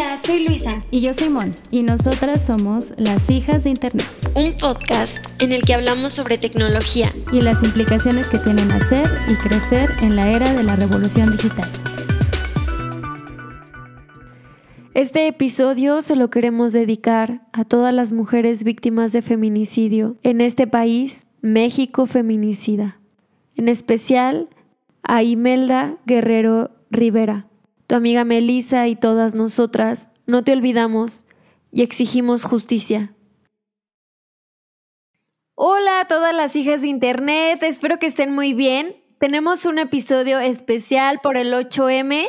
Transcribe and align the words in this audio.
Hola, 0.00 0.16
soy 0.24 0.46
Luisa. 0.46 0.84
Y 0.92 1.00
yo 1.00 1.12
soy 1.12 1.28
Mon. 1.28 1.52
Y 1.72 1.82
nosotras 1.82 2.46
somos 2.46 2.94
las 2.98 3.28
hijas 3.30 3.64
de 3.64 3.70
Internet. 3.70 4.06
Un 4.36 4.56
podcast 4.56 5.18
en 5.42 5.50
el 5.50 5.62
que 5.62 5.74
hablamos 5.74 6.12
sobre 6.12 6.38
tecnología. 6.38 7.12
Y 7.32 7.40
las 7.40 7.64
implicaciones 7.64 8.28
que 8.28 8.38
tienen 8.38 8.70
hacer 8.70 9.08
y 9.26 9.34
crecer 9.34 9.90
en 10.00 10.14
la 10.14 10.30
era 10.30 10.52
de 10.52 10.62
la 10.62 10.76
revolución 10.76 11.32
digital. 11.32 11.68
Este 14.94 15.26
episodio 15.26 16.00
se 16.00 16.14
lo 16.14 16.30
queremos 16.30 16.72
dedicar 16.72 17.42
a 17.52 17.64
todas 17.64 17.92
las 17.92 18.12
mujeres 18.12 18.62
víctimas 18.62 19.10
de 19.10 19.22
feminicidio 19.22 20.16
en 20.22 20.40
este 20.40 20.68
país, 20.68 21.26
México 21.42 22.06
Feminicida. 22.06 23.00
En 23.56 23.66
especial 23.68 24.48
a 25.02 25.24
Imelda 25.24 25.96
Guerrero 26.06 26.70
Rivera. 26.88 27.47
Tu 27.88 27.94
amiga 27.94 28.22
Melissa 28.22 28.86
y 28.86 28.96
todas 28.96 29.34
nosotras 29.34 30.10
no 30.26 30.44
te 30.44 30.52
olvidamos 30.52 31.24
y 31.72 31.80
exigimos 31.80 32.44
justicia. 32.44 33.14
Hola 35.54 36.00
a 36.00 36.04
todas 36.06 36.34
las 36.34 36.54
hijas 36.54 36.82
de 36.82 36.88
Internet, 36.88 37.62
espero 37.62 37.98
que 37.98 38.04
estén 38.04 38.34
muy 38.34 38.52
bien. 38.52 39.02
Tenemos 39.18 39.64
un 39.64 39.78
episodio 39.78 40.38
especial 40.38 41.20
por 41.22 41.38
el 41.38 41.54
8M 41.54 42.28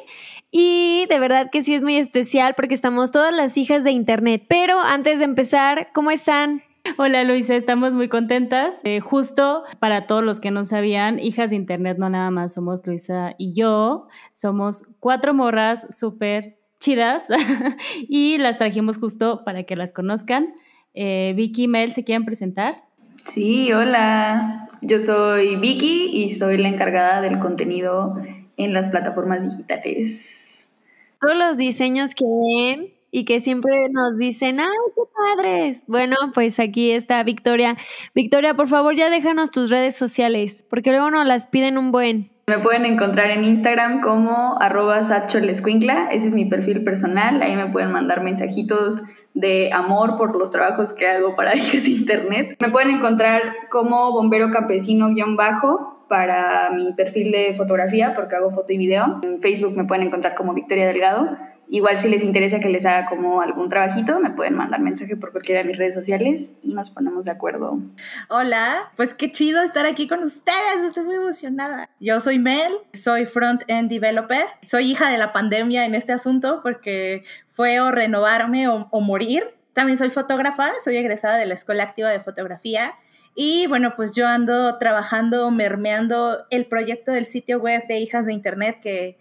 y 0.49 1.05
de 1.09 1.19
verdad 1.19 1.49
que 1.51 1.61
sí 1.61 1.75
es 1.75 1.83
muy 1.83 1.97
especial 1.97 2.53
porque 2.55 2.73
estamos 2.73 3.11
todas 3.11 3.33
las 3.33 3.57
hijas 3.57 3.83
de 3.83 3.91
Internet. 3.91 4.45
Pero 4.47 4.79
antes 4.79 5.19
de 5.19 5.25
empezar, 5.25 5.89
¿cómo 5.93 6.09
están? 6.09 6.63
Hola 6.97 7.23
Luisa, 7.23 7.55
estamos 7.55 7.95
muy 7.95 8.09
contentas. 8.09 8.79
Eh, 8.83 8.99
justo 8.99 9.63
para 9.79 10.05
todos 10.05 10.23
los 10.23 10.39
que 10.39 10.51
no 10.51 10.65
sabían, 10.65 11.19
hijas 11.19 11.49
de 11.49 11.55
Internet 11.55 11.97
no 11.97 12.09
nada 12.09 12.31
más 12.31 12.53
somos 12.53 12.85
Luisa 12.85 13.35
y 13.37 13.53
yo, 13.53 14.07
somos 14.33 14.83
cuatro 14.99 15.33
morras 15.33 15.87
súper 15.95 16.57
chidas 16.79 17.27
y 18.07 18.37
las 18.37 18.57
trajimos 18.57 18.97
justo 18.97 19.43
para 19.43 19.63
que 19.63 19.75
las 19.75 19.93
conozcan. 19.93 20.53
Eh, 20.93 21.33
Vicky 21.35 21.63
y 21.63 21.67
Mel, 21.67 21.91
¿se 21.91 22.03
quieren 22.03 22.25
presentar? 22.25 22.83
Sí, 23.23 23.71
hola. 23.73 24.67
Yo 24.81 24.99
soy 24.99 25.57
Vicky 25.57 26.09
y 26.13 26.29
soy 26.29 26.57
la 26.57 26.69
encargada 26.69 27.21
del 27.21 27.39
contenido 27.39 28.15
en 28.57 28.73
las 28.73 28.87
plataformas 28.87 29.43
digitales. 29.43 30.73
Todos 31.21 31.35
los 31.35 31.57
diseños 31.57 32.15
que 32.15 32.25
ven 32.25 32.98
y 33.11 33.25
que 33.25 33.39
siempre 33.39 33.89
nos 33.91 34.17
dicen, 34.17 34.59
¡ay, 34.59 34.67
qué 34.95 35.01
padres! 35.15 35.81
Bueno, 35.87 36.15
pues 36.33 36.59
aquí 36.59 36.91
está 36.91 37.23
Victoria. 37.23 37.77
Victoria, 38.13 38.53
por 38.53 38.67
favor, 38.67 38.95
ya 38.95 39.09
déjanos 39.09 39.51
tus 39.51 39.69
redes 39.69 39.95
sociales, 39.95 40.65
porque 40.69 40.91
luego 40.91 41.11
nos 41.11 41.27
las 41.27 41.47
piden 41.47 41.77
un 41.77 41.91
buen. 41.91 42.29
Me 42.47 42.57
pueden 42.57 42.85
encontrar 42.85 43.29
en 43.29 43.43
Instagram 43.45 44.01
como 44.01 44.59
arroba 44.59 44.99
ese 44.99 46.27
es 46.27 46.33
mi 46.33 46.45
perfil 46.45 46.83
personal, 46.83 47.41
ahí 47.43 47.55
me 47.55 47.67
pueden 47.67 47.91
mandar 47.91 48.23
mensajitos 48.23 49.03
de 49.33 49.71
amor 49.71 50.17
por 50.17 50.35
los 50.35 50.51
trabajos 50.51 50.93
que 50.93 51.07
hago 51.07 51.35
para 51.35 51.51
de 51.53 51.89
internet. 51.89 52.57
Me 52.59 52.69
pueden 52.69 52.89
encontrar 52.89 53.41
como 53.69 54.11
bombero 54.11 54.49
campesino-bajo 54.49 56.05
para 56.09 56.71
mi 56.71 56.91
perfil 56.93 57.31
de 57.31 57.53
fotografía, 57.53 58.13
porque 58.15 58.35
hago 58.35 58.51
foto 58.51 58.73
y 58.73 58.77
video. 58.77 59.19
En 59.23 59.39
Facebook 59.39 59.77
me 59.77 59.85
pueden 59.85 60.07
encontrar 60.07 60.35
como 60.35 60.53
Victoria 60.53 60.87
Delgado. 60.87 61.37
Igual 61.71 61.99
si 61.99 62.09
les 62.09 62.23
interesa 62.23 62.59
que 62.59 62.67
les 62.67 62.83
haga 62.87 63.05
como 63.05 63.41
algún 63.41 63.69
trabajito, 63.69 64.19
me 64.19 64.31
pueden 64.31 64.55
mandar 64.55 64.81
mensaje 64.81 65.15
por 65.15 65.31
cualquiera 65.31 65.61
de 65.61 65.67
mis 65.67 65.77
redes 65.77 65.93
sociales 65.93 66.53
y 66.63 66.73
nos 66.73 66.89
ponemos 66.89 67.25
de 67.25 67.31
acuerdo. 67.31 67.79
Hola, 68.27 68.91
pues 68.95 69.13
qué 69.13 69.31
chido 69.31 69.61
estar 69.61 69.85
aquí 69.85 70.07
con 70.07 70.23
ustedes, 70.23 70.83
estoy 70.83 71.03
muy 71.03 71.15
emocionada. 71.15 71.87
Yo 71.99 72.19
soy 72.21 72.39
Mel, 72.39 72.73
soy 72.93 73.27
front-end 73.27 73.87
developer, 73.87 74.45
soy 74.63 74.91
hija 74.91 75.11
de 75.11 75.19
la 75.19 75.31
pandemia 75.31 75.85
en 75.85 75.93
este 75.93 76.11
asunto 76.11 76.61
porque 76.63 77.23
fue 77.51 77.79
o 77.81 77.91
renovarme 77.91 78.67
o, 78.67 78.87
o 78.89 79.01
morir. 79.01 79.43
También 79.73 79.99
soy 79.99 80.09
fotógrafa, 80.09 80.71
soy 80.83 80.97
egresada 80.97 81.37
de 81.37 81.45
la 81.45 81.53
Escuela 81.53 81.83
Activa 81.83 82.09
de 82.09 82.19
Fotografía 82.19 82.95
y 83.35 83.67
bueno, 83.67 83.93
pues 83.95 84.15
yo 84.15 84.27
ando 84.27 84.77
trabajando, 84.79 85.49
mermeando 85.51 86.45
el 86.49 86.65
proyecto 86.65 87.11
del 87.11 87.25
sitio 87.25 87.59
web 87.59 87.85
de 87.87 87.99
Hijas 87.99 88.25
de 88.25 88.33
Internet 88.33 88.79
que 88.81 89.17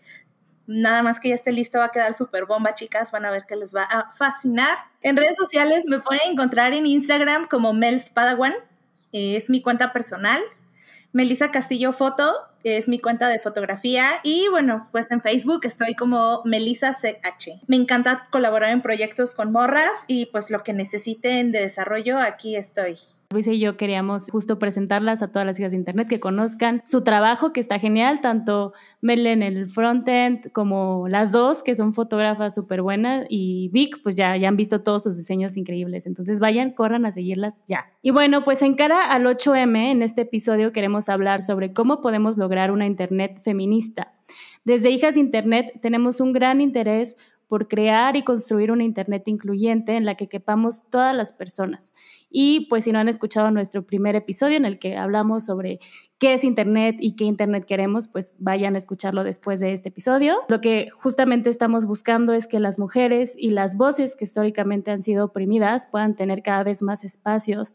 Nada 0.69 1.03
más 1.03 1.19
que 1.19 1.31
ya 1.31 1.35
esté 1.35 1.51
listo, 1.51 1.79
va 1.79 1.87
a 1.87 1.93
quedar 1.93 2.13
súper 2.13 2.45
bomba, 2.45 2.75
chicas. 2.75 3.11
Van 3.11 3.25
a 3.25 3.31
ver 3.31 3.47
que 3.49 3.57
les 3.57 3.75
va 3.75 3.85
a 3.85 4.13
fascinar. 4.13 4.77
En 5.01 5.17
redes 5.17 5.35
sociales 5.35 5.87
me 5.89 5.99
pueden 6.01 6.33
encontrar 6.33 6.75
en 6.75 6.87
Instagram 6.87 7.49
como 7.49 7.73
Mels 7.73 8.11
Padawan, 8.11 8.53
es 9.13 9.49
mi 9.49 9.63
cuenta 9.63 9.95
personal. 9.95 10.43
Melissa 11.13 11.51
Castillo 11.51 11.95
Foto 11.95 12.35
es 12.65 12.87
mi 12.87 13.01
cuenta 13.01 13.29
de 13.29 13.39
fotografía 13.39 14.21
y 14.23 14.49
bueno, 14.51 14.89
pues 14.93 15.11
en 15.11 15.23
Facebook 15.23 15.61
estoy 15.65 15.95
como 15.95 16.43
Melissa 16.45 16.93
CH. 16.93 17.63
Me 17.67 17.77
encanta 17.77 18.29
colaborar 18.31 18.71
en 18.71 18.83
proyectos 18.83 19.35
con 19.35 19.51
morras 19.53 20.05
y 20.07 20.27
pues 20.27 20.51
lo 20.51 20.63
que 20.63 20.75
necesiten 20.75 21.51
de 21.51 21.63
desarrollo, 21.63 22.19
aquí 22.19 22.57
estoy. 22.57 22.99
Luisa 23.31 23.53
y 23.53 23.59
yo 23.61 23.77
queríamos 23.77 24.31
justo 24.31 24.59
presentarlas 24.59 25.21
a 25.21 25.31
todas 25.31 25.45
las 25.45 25.59
hijas 25.59 25.73
de 25.73 25.77
Internet, 25.77 26.09
que 26.09 26.19
conozcan 26.19 26.81
su 26.87 27.03
trabajo, 27.03 27.53
que 27.53 27.61
está 27.61 27.79
genial, 27.79 28.23
tanto 28.23 28.73
Mel 29.03 29.27
en 29.27 29.43
el 29.43 29.69
frontend 29.69 30.51
como 30.53 31.09
las 31.09 31.31
dos, 31.31 31.63
que 31.63 31.75
son 31.75 31.93
fotógrafas 31.93 32.55
súper 32.55 32.81
buenas, 32.81 33.27
y 33.29 33.69
Vic, 33.69 34.01
pues 34.03 34.15
ya, 34.15 34.35
ya 34.39 34.49
han 34.49 34.57
visto 34.57 34.81
todos 34.81 35.03
sus 35.03 35.15
diseños 35.15 35.59
increíbles. 35.59 36.07
Entonces 36.07 36.41
vayan, 36.41 36.71
corran 36.71 37.05
a 37.05 37.13
seguirlas 37.13 37.59
ya. 37.67 37.85
Y 38.01 38.13
bueno, 38.13 38.45
pues 38.45 38.63
en 38.63 38.77
cara 38.77 39.13
al 39.13 39.27
8M, 39.27 39.91
en 39.91 40.01
este 40.01 40.23
episodio 40.23 40.73
queremos 40.73 41.11
hablar 41.11 41.43
sobre 41.43 41.75
cómo 41.75 42.01
podemos 42.01 42.39
lograr 42.39 42.71
una 42.71 42.87
Internet 42.87 43.43
feminista. 43.43 44.15
Desde 44.65 44.89
Hijas 44.89 45.17
de 45.17 45.21
Internet 45.21 45.73
tenemos 45.83 46.23
un 46.23 46.33
gran 46.33 46.63
interés 46.63 47.19
por 47.49 47.67
crear 47.67 48.17
y 48.17 48.23
construir 48.23 48.71
una 48.71 48.85
Internet 48.85 49.27
incluyente 49.27 49.97
en 49.97 50.05
la 50.05 50.15
que 50.15 50.29
quepamos 50.29 50.89
todas 50.91 51.17
las 51.17 51.33
personas. 51.33 51.95
Y 52.31 52.67
pues 52.69 52.85
si 52.85 52.93
no 52.93 52.99
han 52.99 53.09
escuchado 53.09 53.51
nuestro 53.51 53.85
primer 53.87 54.15
episodio 54.15 54.57
en 54.57 54.67
el 54.67 54.79
que 54.79 54.97
hablamos 54.97 55.47
sobre 55.47 55.81
qué 56.19 56.35
es 56.35 56.45
Internet 56.45 56.97
y 57.01 57.17
qué 57.17 57.25
Internet 57.25 57.65
queremos, 57.65 58.09
pues 58.09 58.37
vayan 58.39 58.75
a 58.75 58.79
escucharlo 58.79 59.25
después 59.25 59.61
de 59.61 59.73
este 59.73 59.89
episodio. 59.89 60.37
Lo 60.49 60.61
que 60.61 60.91
justamente 60.91 61.49
estamos 61.49 61.87
buscando 61.87 62.35
es 62.35 62.47
que 62.47 62.61
las 62.61 62.79
mujeres 62.79 63.35
y 63.37 63.51
las 63.51 63.77
voces 63.77 64.15
que 64.15 64.25
históricamente 64.25 64.91
han 64.91 65.03
sido 65.03 65.25
oprimidas 65.25 65.87
puedan 65.87 66.15
tener 66.15 66.43
cada 66.43 66.65
vez 66.65 66.83
más 66.83 67.03
espacios 67.03 67.73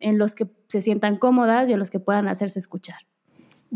en 0.00 0.18
los 0.18 0.34
que 0.34 0.46
se 0.68 0.82
sientan 0.82 1.16
cómodas 1.16 1.70
y 1.70 1.72
en 1.72 1.78
los 1.78 1.90
que 1.90 2.00
puedan 2.00 2.28
hacerse 2.28 2.58
escuchar. 2.58 2.98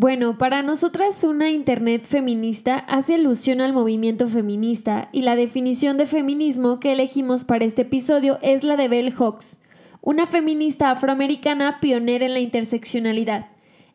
Bueno, 0.00 0.38
para 0.38 0.62
nosotras 0.62 1.24
una 1.24 1.50
Internet 1.50 2.04
feminista 2.04 2.76
hace 2.76 3.16
alusión 3.16 3.60
al 3.60 3.72
movimiento 3.72 4.28
feminista 4.28 5.08
y 5.10 5.22
la 5.22 5.34
definición 5.34 5.96
de 5.96 6.06
feminismo 6.06 6.78
que 6.78 6.92
elegimos 6.92 7.44
para 7.44 7.64
este 7.64 7.82
episodio 7.82 8.38
es 8.40 8.62
la 8.62 8.76
de 8.76 8.86
Bell 8.86 9.12
Hooks, 9.12 9.58
una 10.00 10.26
feminista 10.26 10.92
afroamericana 10.92 11.80
pionera 11.80 12.26
en 12.26 12.34
la 12.34 12.38
interseccionalidad. 12.38 13.46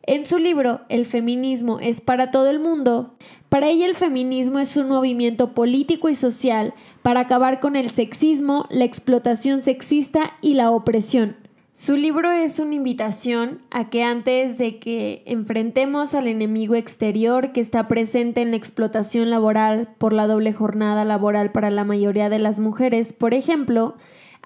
En 0.02 0.26
su 0.26 0.36
libro 0.36 0.82
El 0.90 1.06
feminismo 1.06 1.80
es 1.80 2.02
para 2.02 2.30
todo 2.30 2.50
el 2.50 2.60
mundo, 2.60 3.14
para 3.48 3.70
ella 3.70 3.86
el 3.86 3.94
feminismo 3.94 4.58
es 4.58 4.76
un 4.76 4.90
movimiento 4.90 5.54
político 5.54 6.10
y 6.10 6.14
social 6.16 6.74
para 7.00 7.20
acabar 7.20 7.60
con 7.60 7.76
el 7.76 7.88
sexismo, 7.88 8.66
la 8.68 8.84
explotación 8.84 9.62
sexista 9.62 10.34
y 10.42 10.52
la 10.52 10.70
opresión. 10.70 11.43
Su 11.76 11.96
libro 11.96 12.30
es 12.30 12.60
una 12.60 12.76
invitación 12.76 13.60
a 13.72 13.90
que 13.90 14.04
antes 14.04 14.58
de 14.58 14.78
que 14.78 15.24
enfrentemos 15.26 16.14
al 16.14 16.28
enemigo 16.28 16.76
exterior 16.76 17.50
que 17.50 17.60
está 17.60 17.88
presente 17.88 18.42
en 18.42 18.52
la 18.52 18.56
explotación 18.56 19.28
laboral 19.28 19.88
por 19.98 20.12
la 20.12 20.28
doble 20.28 20.52
jornada 20.52 21.04
laboral 21.04 21.50
para 21.50 21.70
la 21.70 21.82
mayoría 21.82 22.28
de 22.28 22.38
las 22.38 22.60
mujeres, 22.60 23.12
por 23.12 23.34
ejemplo, 23.34 23.96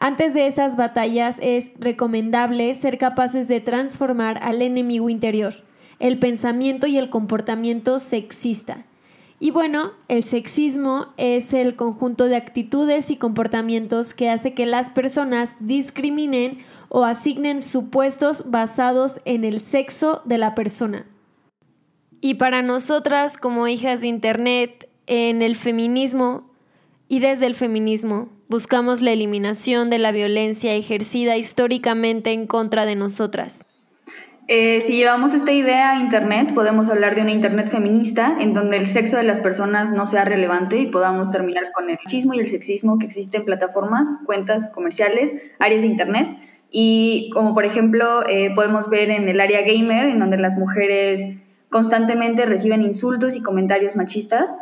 antes 0.01 0.33
de 0.33 0.47
esas 0.47 0.79
batallas 0.79 1.37
es 1.43 1.71
recomendable 1.79 2.75
ser 2.75 2.97
capaces 2.97 3.47
de 3.47 3.61
transformar 3.61 4.39
al 4.43 4.63
enemigo 4.63 5.11
interior, 5.11 5.53
el 5.99 6.19
pensamiento 6.19 6.87
y 6.87 6.97
el 6.97 7.11
comportamiento 7.11 7.99
sexista. 7.99 8.87
Y 9.41 9.53
bueno, 9.53 9.93
el 10.09 10.25
sexismo 10.25 11.09
es 11.17 11.53
el 11.53 11.77
conjunto 11.77 12.25
de 12.25 12.37
actitudes 12.37 13.11
y 13.11 13.17
comportamientos 13.17 14.13
que 14.13 14.31
hace 14.31 14.53
que 14.53 14.67
las 14.67 14.91
personas 14.91 15.55
discriminen 15.61 16.59
o 16.89 17.05
asignen 17.05 17.63
supuestos 17.63 18.51
basados 18.51 19.21
en 19.25 19.45
el 19.45 19.61
sexo 19.61 20.23
de 20.25 20.39
la 20.39 20.55
persona. 20.55 21.07
Y 22.21 22.35
para 22.35 22.63
nosotras 22.63 23.37
como 23.37 23.69
hijas 23.69 24.01
de 24.01 24.09
Internet, 24.09 24.89
en 25.07 25.41
el 25.43 25.57
feminismo 25.57 26.51
y 27.09 27.21
desde 27.21 27.47
el 27.47 27.55
feminismo, 27.55 28.29
buscamos 28.49 29.01
la 29.01 29.13
eliminación 29.13 29.89
de 29.89 29.99
la 29.99 30.13
violencia 30.13 30.75
ejercida 30.75 31.37
históricamente 31.37 32.33
en 32.33 32.47
contra 32.47 32.85
de 32.87 32.97
nosotras. 32.97 33.65
Eh, 34.51 34.81
si 34.81 34.97
llevamos 34.97 35.35
esta 35.35 35.53
idea 35.53 35.91
a 35.91 36.01
Internet, 36.01 36.55
podemos 36.55 36.89
hablar 36.89 37.15
de 37.15 37.21
una 37.21 37.33
Internet 37.33 37.69
feminista 37.69 38.35
en 38.41 38.55
donde 38.55 38.79
el 38.79 38.87
sexo 38.87 39.19
de 39.19 39.23
las 39.23 39.41
personas 39.41 39.93
no 39.93 40.07
sea 40.07 40.25
relevante 40.25 40.79
y 40.79 40.87
podamos 40.87 41.31
terminar 41.31 41.65
con 41.75 41.91
el 41.91 41.99
machismo 42.03 42.33
y 42.33 42.41
el 42.41 42.49
sexismo 42.49 42.99
que 42.99 43.05
existen 43.05 43.43
en 43.43 43.45
plataformas, 43.45 44.21
cuentas 44.25 44.71
comerciales, 44.75 45.37
áreas 45.59 45.83
de 45.83 45.89
Internet 45.89 46.39
y 46.71 47.31
como 47.33 47.55
por 47.55 47.65
ejemplo 47.65 48.27
eh, 48.29 48.53
podemos 48.55 48.91
ver 48.91 49.11
en 49.11 49.29
el 49.29 49.41
área 49.41 49.63
gamer, 49.63 50.07
en 50.07 50.19
donde 50.19 50.37
las 50.37 50.57
mujeres 50.57 51.25
constantemente 51.71 52.47
reciben 52.47 52.83
insultos 52.83 53.37
y 53.37 53.43
comentarios 53.43 53.97
machistas, 53.97 54.55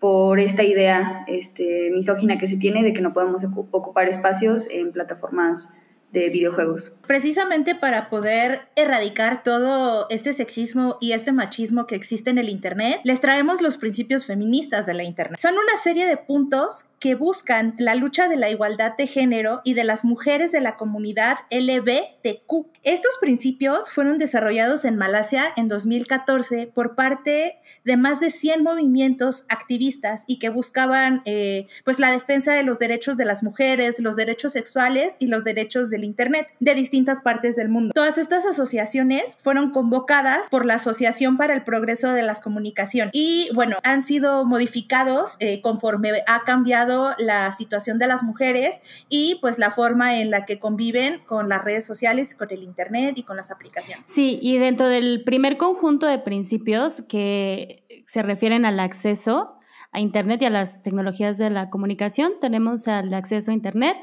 por 0.00 0.40
esta 0.40 0.62
idea 0.62 1.24
este, 1.28 1.90
misógina 1.92 2.38
que 2.38 2.48
se 2.48 2.56
tiene 2.56 2.82
de 2.82 2.94
que 2.94 3.02
no 3.02 3.12
podemos 3.12 3.44
ocupar 3.70 4.08
espacios 4.08 4.68
en 4.70 4.92
plataformas 4.92 5.76
de 6.10 6.28
videojuegos. 6.30 6.98
Precisamente 7.06 7.74
para 7.74 8.08
poder 8.08 8.62
erradicar 8.74 9.44
todo 9.44 10.06
este 10.10 10.32
sexismo 10.32 10.96
y 11.00 11.12
este 11.12 11.32
machismo 11.32 11.86
que 11.86 11.94
existe 11.94 12.30
en 12.30 12.38
el 12.38 12.48
Internet, 12.48 13.00
les 13.04 13.20
traemos 13.20 13.62
los 13.62 13.76
principios 13.76 14.26
feministas 14.26 14.86
de 14.86 14.94
la 14.94 15.04
Internet. 15.04 15.38
Son 15.38 15.54
una 15.54 15.80
serie 15.82 16.06
de 16.06 16.16
puntos 16.16 16.86
que 17.00 17.14
buscan 17.14 17.74
la 17.78 17.94
lucha 17.94 18.28
de 18.28 18.36
la 18.36 18.50
igualdad 18.50 18.92
de 18.96 19.06
género 19.06 19.62
y 19.64 19.72
de 19.72 19.84
las 19.84 20.04
mujeres 20.04 20.52
de 20.52 20.60
la 20.60 20.76
comunidad 20.76 21.38
LBTQ. 21.50 22.66
Estos 22.82 23.16
principios 23.20 23.90
fueron 23.90 24.18
desarrollados 24.18 24.84
en 24.84 24.96
Malasia 24.96 25.44
en 25.56 25.68
2014 25.68 26.66
por 26.66 26.94
parte 26.94 27.58
de 27.84 27.96
más 27.96 28.20
de 28.20 28.30
100 28.30 28.62
movimientos 28.62 29.46
activistas 29.48 30.24
y 30.26 30.38
que 30.38 30.50
buscaban 30.50 31.22
eh, 31.24 31.66
pues 31.84 31.98
la 31.98 32.12
defensa 32.12 32.52
de 32.52 32.64
los 32.64 32.78
derechos 32.78 33.16
de 33.16 33.24
las 33.24 33.42
mujeres, 33.42 33.98
los 33.98 34.16
derechos 34.16 34.52
sexuales 34.52 35.16
y 35.18 35.26
los 35.26 35.42
derechos 35.42 35.88
del 35.88 36.04
Internet 36.04 36.48
de 36.60 36.74
distintas 36.74 37.22
partes 37.22 37.56
del 37.56 37.70
mundo. 37.70 37.92
Todas 37.94 38.18
estas 38.18 38.44
asociaciones 38.44 39.38
fueron 39.40 39.70
convocadas 39.70 40.48
por 40.50 40.66
la 40.66 40.74
Asociación 40.74 41.38
para 41.38 41.54
el 41.54 41.64
Progreso 41.64 42.12
de 42.12 42.22
las 42.22 42.40
Comunicaciones 42.40 43.12
y 43.14 43.48
bueno, 43.54 43.78
han 43.84 44.02
sido 44.02 44.44
modificados 44.44 45.36
eh, 45.40 45.62
conforme 45.62 46.12
ha 46.26 46.44
cambiado 46.44 46.89
la 47.18 47.52
situación 47.52 47.98
de 47.98 48.06
las 48.06 48.22
mujeres 48.22 48.82
y 49.08 49.38
pues 49.40 49.58
la 49.58 49.70
forma 49.70 50.18
en 50.18 50.30
la 50.30 50.44
que 50.46 50.58
conviven 50.58 51.18
con 51.26 51.48
las 51.48 51.64
redes 51.64 51.84
sociales, 51.84 52.34
con 52.34 52.50
el 52.50 52.62
Internet 52.62 53.18
y 53.18 53.22
con 53.22 53.36
las 53.36 53.50
aplicaciones. 53.50 54.04
Sí, 54.08 54.38
y 54.40 54.58
dentro 54.58 54.88
del 54.88 55.22
primer 55.24 55.56
conjunto 55.56 56.06
de 56.06 56.18
principios 56.18 57.02
que 57.08 58.04
se 58.06 58.22
refieren 58.22 58.64
al 58.64 58.80
acceso 58.80 59.56
a 59.92 60.00
Internet 60.00 60.42
y 60.42 60.46
a 60.46 60.50
las 60.50 60.82
tecnologías 60.82 61.38
de 61.38 61.50
la 61.50 61.70
comunicación, 61.70 62.32
tenemos 62.40 62.86
el 62.86 63.12
acceso 63.14 63.50
a 63.50 63.54
Internet, 63.54 63.96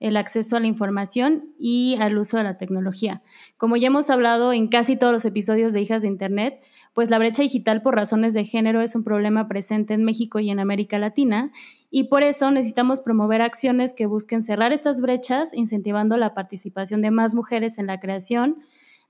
el 0.00 0.16
acceso 0.16 0.56
a 0.56 0.60
la 0.60 0.66
información 0.66 1.54
y 1.58 1.96
al 2.00 2.18
uso 2.18 2.36
de 2.36 2.44
la 2.44 2.56
tecnología. 2.56 3.22
Como 3.56 3.76
ya 3.76 3.88
hemos 3.88 4.10
hablado 4.10 4.52
en 4.52 4.68
casi 4.68 4.96
todos 4.96 5.12
los 5.12 5.24
episodios 5.24 5.72
de 5.72 5.80
Hijas 5.80 6.02
de 6.02 6.08
Internet, 6.08 6.62
pues 6.98 7.10
la 7.10 7.18
brecha 7.20 7.42
digital 7.42 7.80
por 7.80 7.94
razones 7.94 8.34
de 8.34 8.44
género 8.44 8.80
es 8.80 8.96
un 8.96 9.04
problema 9.04 9.46
presente 9.46 9.94
en 9.94 10.02
México 10.02 10.40
y 10.40 10.50
en 10.50 10.58
América 10.58 10.98
Latina 10.98 11.52
y 11.92 12.08
por 12.08 12.24
eso 12.24 12.50
necesitamos 12.50 13.02
promover 13.02 13.40
acciones 13.40 13.94
que 13.94 14.06
busquen 14.06 14.42
cerrar 14.42 14.72
estas 14.72 15.00
brechas, 15.00 15.54
incentivando 15.54 16.16
la 16.16 16.34
participación 16.34 17.00
de 17.00 17.12
más 17.12 17.34
mujeres 17.34 17.78
en 17.78 17.86
la 17.86 18.00
creación 18.00 18.56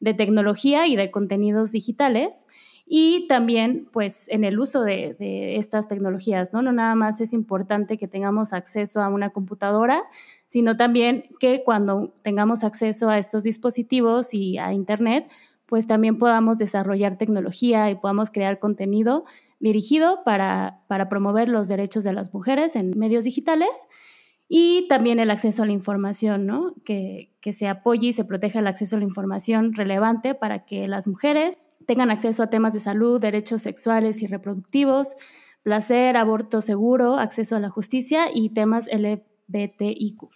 de 0.01 0.13
tecnología 0.13 0.87
y 0.87 0.97
de 0.97 1.11
contenidos 1.11 1.73
digitales 1.73 2.45
y 2.85 3.27
también 3.27 3.89
pues 3.91 4.29
en 4.29 4.45
el 4.45 4.61
uso 4.61 4.83
de, 4.83 5.57
estas 5.57 5.89
tecnologías, 5.89 6.53
¿no? 6.53 6.61
No 6.61 6.73
nada 6.73 6.95
más 6.95 7.23
es 7.23 7.33
importante 7.33 7.97
que 7.97 8.07
tengamos 8.07 8.53
acceso 8.53 9.01
a 9.01 9.09
una 9.09 9.31
computadora, 9.31 10.05
sino 10.47 10.77
también 10.77 11.25
que 11.41 11.63
cuando 11.65 12.13
tengamos 12.21 12.65
acceso 12.65 13.09
a 13.09 13.17
estos 13.17 13.45
dispositivos 13.45 14.35
y 14.35 14.59
a 14.59 14.75
Internet, 14.75 15.31
pues 15.69 15.87
también 15.87 16.17
podamos 16.17 16.57
desarrollar 16.57 17.19
tecnología 17.19 17.91
y 17.91 17.95
podamos 17.95 18.31
crear 18.31 18.59
contenido 18.59 19.27
dirigido 19.61 20.25
para, 20.25 20.81
promover 21.11 21.49
los 21.49 21.69
derechos 21.69 22.05
de 22.05 22.15
las 22.15 22.33
mujeres 22.33 22.75
en 22.75 22.99
medios 22.99 23.25
digitales 23.25 23.87
y 24.49 24.89
también 24.89 25.19
el 25.19 25.31
acceso 25.31 25.63
a 25.63 25.67
la 25.67 25.73
información, 25.73 26.47
¿no? 26.47 26.75
que, 26.87 27.35
que 27.43 27.53
se 27.53 27.69
apoye 27.69 28.09
y 28.09 28.13
se 28.15 28.25
proteja 28.25 28.61
el 28.61 28.67
acceso 28.67 28.97
a 28.97 28.99
la 29.01 29.05
información 29.05 29.75
relevante 29.75 30.35
para 30.35 30.65
que 30.65 30.89
las 30.89 31.07
mujeres 31.07 31.59
tengan 31.87 32.11
acceso 32.11 32.43
a 32.43 32.51
temas 32.51 32.73
de 32.73 32.81
salud, 32.81 33.21
derechos 33.21 33.61
sexuales 33.61 34.23
y 34.23 34.27
reproductivos, 34.27 35.17
placer, 35.63 36.17
aborto 36.17 36.63
seguro, 36.63 37.19
acceso 37.19 37.57
a 37.57 37.61
la 37.61 37.69
justicia 37.69 38.29
y 38.33 38.51
temas 38.51 38.89
LGBTIQ. 39.49 40.29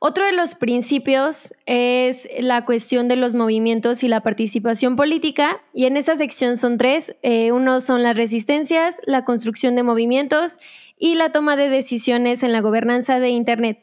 Otro 0.00 0.24
de 0.24 0.32
los 0.32 0.54
principios 0.54 1.54
es 1.66 2.28
la 2.40 2.64
cuestión 2.64 3.06
de 3.06 3.16
los 3.16 3.34
movimientos 3.34 4.02
y 4.02 4.08
la 4.08 4.20
participación 4.22 4.96
política, 4.96 5.62
y 5.72 5.84
en 5.84 5.96
esta 5.96 6.16
sección 6.16 6.56
son 6.56 6.76
tres. 6.76 7.16
Eh, 7.22 7.52
uno 7.52 7.80
son 7.80 8.02
las 8.02 8.16
resistencias, 8.16 8.96
la 9.06 9.24
construcción 9.24 9.76
de 9.76 9.82
movimientos 9.82 10.58
y 10.98 11.14
la 11.14 11.30
toma 11.30 11.56
de 11.56 11.68
decisiones 11.68 12.42
en 12.42 12.52
la 12.52 12.60
gobernanza 12.60 13.20
de 13.20 13.28
Internet. 13.28 13.78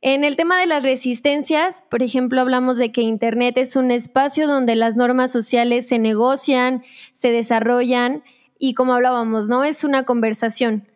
En 0.00 0.24
el 0.24 0.36
tema 0.36 0.58
de 0.58 0.66
las 0.66 0.82
resistencias, 0.82 1.84
por 1.88 2.02
ejemplo, 2.02 2.40
hablamos 2.40 2.76
de 2.76 2.90
que 2.90 3.02
Internet 3.02 3.56
es 3.58 3.76
un 3.76 3.90
espacio 3.90 4.48
donde 4.48 4.74
las 4.74 4.96
normas 4.96 5.30
sociales 5.30 5.86
se 5.86 5.98
negocian, 5.98 6.82
se 7.12 7.30
desarrollan 7.30 8.24
y 8.58 8.74
como 8.74 8.94
hablábamos, 8.94 9.48
¿no? 9.48 9.64
Es 9.64 9.84
una 9.84 10.04
conversación 10.04 10.88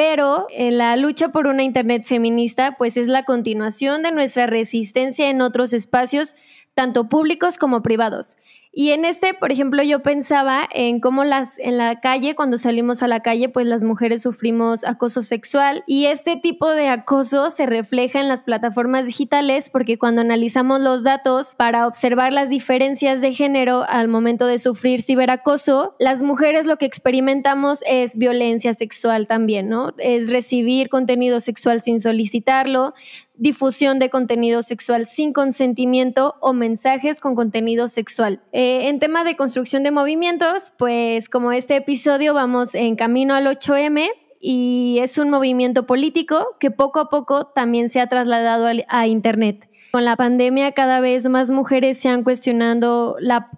pero 0.00 0.46
la 0.56 0.96
lucha 0.96 1.28
por 1.28 1.46
una 1.46 1.62
Internet 1.62 2.04
feminista, 2.06 2.74
pues 2.78 2.96
es 2.96 3.08
la 3.08 3.26
continuación 3.26 4.02
de 4.02 4.12
nuestra 4.12 4.46
resistencia 4.46 5.28
en 5.28 5.42
otros 5.42 5.74
espacios, 5.74 6.36
tanto 6.72 7.10
públicos 7.10 7.58
como 7.58 7.82
privados. 7.82 8.38
Y 8.72 8.90
en 8.90 9.04
este, 9.04 9.34
por 9.34 9.50
ejemplo, 9.50 9.82
yo 9.82 10.00
pensaba 10.00 10.68
en 10.70 11.00
cómo 11.00 11.24
las 11.24 11.58
en 11.58 11.76
la 11.76 11.98
calle, 12.00 12.36
cuando 12.36 12.56
salimos 12.56 13.02
a 13.02 13.08
la 13.08 13.20
calle, 13.20 13.48
pues 13.48 13.66
las 13.66 13.82
mujeres 13.82 14.22
sufrimos 14.22 14.84
acoso 14.84 15.22
sexual 15.22 15.82
y 15.88 16.06
este 16.06 16.36
tipo 16.36 16.70
de 16.70 16.88
acoso 16.88 17.50
se 17.50 17.66
refleja 17.66 18.20
en 18.20 18.28
las 18.28 18.44
plataformas 18.44 19.06
digitales 19.06 19.70
porque 19.70 19.98
cuando 19.98 20.20
analizamos 20.20 20.80
los 20.80 21.02
datos 21.02 21.56
para 21.56 21.88
observar 21.88 22.32
las 22.32 22.48
diferencias 22.48 23.20
de 23.20 23.32
género 23.32 23.84
al 23.88 24.06
momento 24.06 24.46
de 24.46 24.58
sufrir 24.58 25.02
ciberacoso, 25.02 25.96
las 25.98 26.22
mujeres 26.22 26.66
lo 26.66 26.76
que 26.76 26.86
experimentamos 26.86 27.80
es 27.88 28.16
violencia 28.16 28.72
sexual 28.74 29.26
también, 29.26 29.68
¿no? 29.68 29.94
Es 29.98 30.30
recibir 30.30 30.88
contenido 30.88 31.40
sexual 31.40 31.80
sin 31.80 31.98
solicitarlo, 31.98 32.94
difusión 33.40 33.98
de 33.98 34.10
contenido 34.10 34.60
sexual 34.60 35.06
sin 35.06 35.32
consentimiento 35.32 36.36
o 36.40 36.52
mensajes 36.52 37.20
con 37.20 37.34
contenido 37.34 37.88
sexual. 37.88 38.42
Eh, 38.52 38.88
en 38.88 38.98
tema 38.98 39.24
de 39.24 39.34
construcción 39.34 39.82
de 39.82 39.90
movimientos, 39.90 40.74
pues 40.76 41.30
como 41.30 41.50
este 41.50 41.76
episodio 41.76 42.34
vamos 42.34 42.74
en 42.74 42.96
camino 42.96 43.34
al 43.34 43.46
8M 43.46 44.10
y 44.40 44.98
es 45.00 45.16
un 45.16 45.30
movimiento 45.30 45.86
político 45.86 46.48
que 46.60 46.70
poco 46.70 47.00
a 47.00 47.08
poco 47.08 47.46
también 47.46 47.88
se 47.88 48.00
ha 48.00 48.08
trasladado 48.08 48.66
a 48.88 49.06
Internet. 49.06 49.68
Con 49.90 50.04
la 50.04 50.16
pandemia 50.16 50.72
cada 50.72 51.00
vez 51.00 51.26
más 51.26 51.50
mujeres 51.50 51.98
se 51.98 52.10
han 52.10 52.22
cuestionando 52.22 53.16
la 53.20 53.50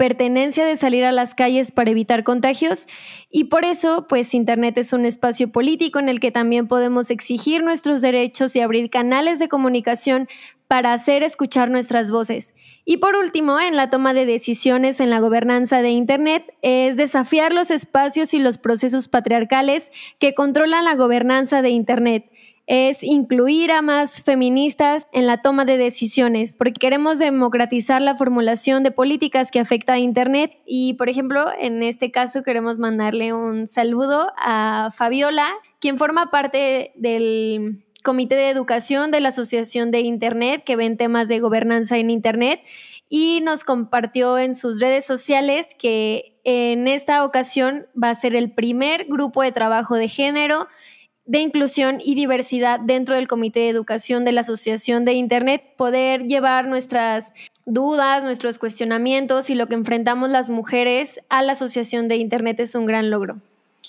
pertenencia 0.00 0.64
de 0.64 0.76
salir 0.76 1.04
a 1.04 1.12
las 1.12 1.34
calles 1.34 1.72
para 1.72 1.90
evitar 1.90 2.24
contagios 2.24 2.86
y 3.30 3.44
por 3.44 3.66
eso 3.66 4.06
pues 4.08 4.32
Internet 4.32 4.78
es 4.78 4.94
un 4.94 5.04
espacio 5.04 5.52
político 5.52 5.98
en 5.98 6.08
el 6.08 6.20
que 6.20 6.30
también 6.30 6.68
podemos 6.68 7.10
exigir 7.10 7.62
nuestros 7.62 8.00
derechos 8.00 8.56
y 8.56 8.60
abrir 8.60 8.88
canales 8.88 9.38
de 9.38 9.48
comunicación 9.48 10.26
para 10.68 10.94
hacer 10.94 11.22
escuchar 11.22 11.68
nuestras 11.68 12.10
voces. 12.10 12.54
Y 12.86 12.96
por 12.96 13.14
último, 13.14 13.60
en 13.60 13.76
la 13.76 13.90
toma 13.90 14.14
de 14.14 14.24
decisiones 14.24 15.00
en 15.00 15.10
la 15.10 15.20
gobernanza 15.20 15.82
de 15.82 15.90
Internet 15.90 16.54
es 16.62 16.96
desafiar 16.96 17.52
los 17.52 17.70
espacios 17.70 18.32
y 18.32 18.38
los 18.38 18.56
procesos 18.56 19.08
patriarcales 19.08 19.92
que 20.18 20.32
controlan 20.32 20.86
la 20.86 20.94
gobernanza 20.94 21.60
de 21.60 21.68
Internet 21.68 22.30
es 22.70 23.02
incluir 23.02 23.72
a 23.72 23.82
más 23.82 24.22
feministas 24.22 25.08
en 25.10 25.26
la 25.26 25.42
toma 25.42 25.64
de 25.64 25.76
decisiones, 25.76 26.54
porque 26.56 26.74
queremos 26.78 27.18
democratizar 27.18 28.00
la 28.00 28.14
formulación 28.14 28.84
de 28.84 28.92
políticas 28.92 29.50
que 29.50 29.58
afecta 29.58 29.94
a 29.94 29.98
Internet. 29.98 30.52
Y, 30.66 30.94
por 30.94 31.08
ejemplo, 31.08 31.48
en 31.58 31.82
este 31.82 32.12
caso 32.12 32.44
queremos 32.44 32.78
mandarle 32.78 33.32
un 33.32 33.66
saludo 33.66 34.28
a 34.36 34.90
Fabiola, 34.94 35.48
quien 35.80 35.98
forma 35.98 36.30
parte 36.30 36.92
del 36.94 37.82
Comité 38.04 38.36
de 38.36 38.50
Educación 38.50 39.10
de 39.10 39.18
la 39.18 39.30
Asociación 39.30 39.90
de 39.90 40.02
Internet, 40.02 40.62
que 40.64 40.76
ven 40.76 40.96
temas 40.96 41.26
de 41.26 41.40
gobernanza 41.40 41.98
en 41.98 42.08
Internet, 42.08 42.60
y 43.08 43.40
nos 43.40 43.64
compartió 43.64 44.38
en 44.38 44.54
sus 44.54 44.80
redes 44.80 45.04
sociales 45.04 45.66
que 45.76 46.38
en 46.44 46.86
esta 46.86 47.24
ocasión 47.24 47.88
va 48.00 48.10
a 48.10 48.14
ser 48.14 48.36
el 48.36 48.52
primer 48.52 49.06
grupo 49.06 49.42
de 49.42 49.50
trabajo 49.50 49.96
de 49.96 50.06
género 50.06 50.68
de 51.30 51.38
inclusión 51.38 51.98
y 52.04 52.16
diversidad 52.16 52.80
dentro 52.80 53.14
del 53.14 53.28
Comité 53.28 53.60
de 53.60 53.68
Educación 53.68 54.24
de 54.24 54.32
la 54.32 54.40
Asociación 54.40 55.04
de 55.04 55.12
Internet, 55.12 55.62
poder 55.76 56.24
llevar 56.24 56.66
nuestras 56.66 57.32
dudas, 57.66 58.24
nuestros 58.24 58.58
cuestionamientos 58.58 59.48
y 59.48 59.54
lo 59.54 59.68
que 59.68 59.76
enfrentamos 59.76 60.28
las 60.28 60.50
mujeres 60.50 61.20
a 61.28 61.42
la 61.42 61.52
Asociación 61.52 62.08
de 62.08 62.16
Internet 62.16 62.58
es 62.58 62.74
un 62.74 62.84
gran 62.84 63.10
logro. 63.10 63.36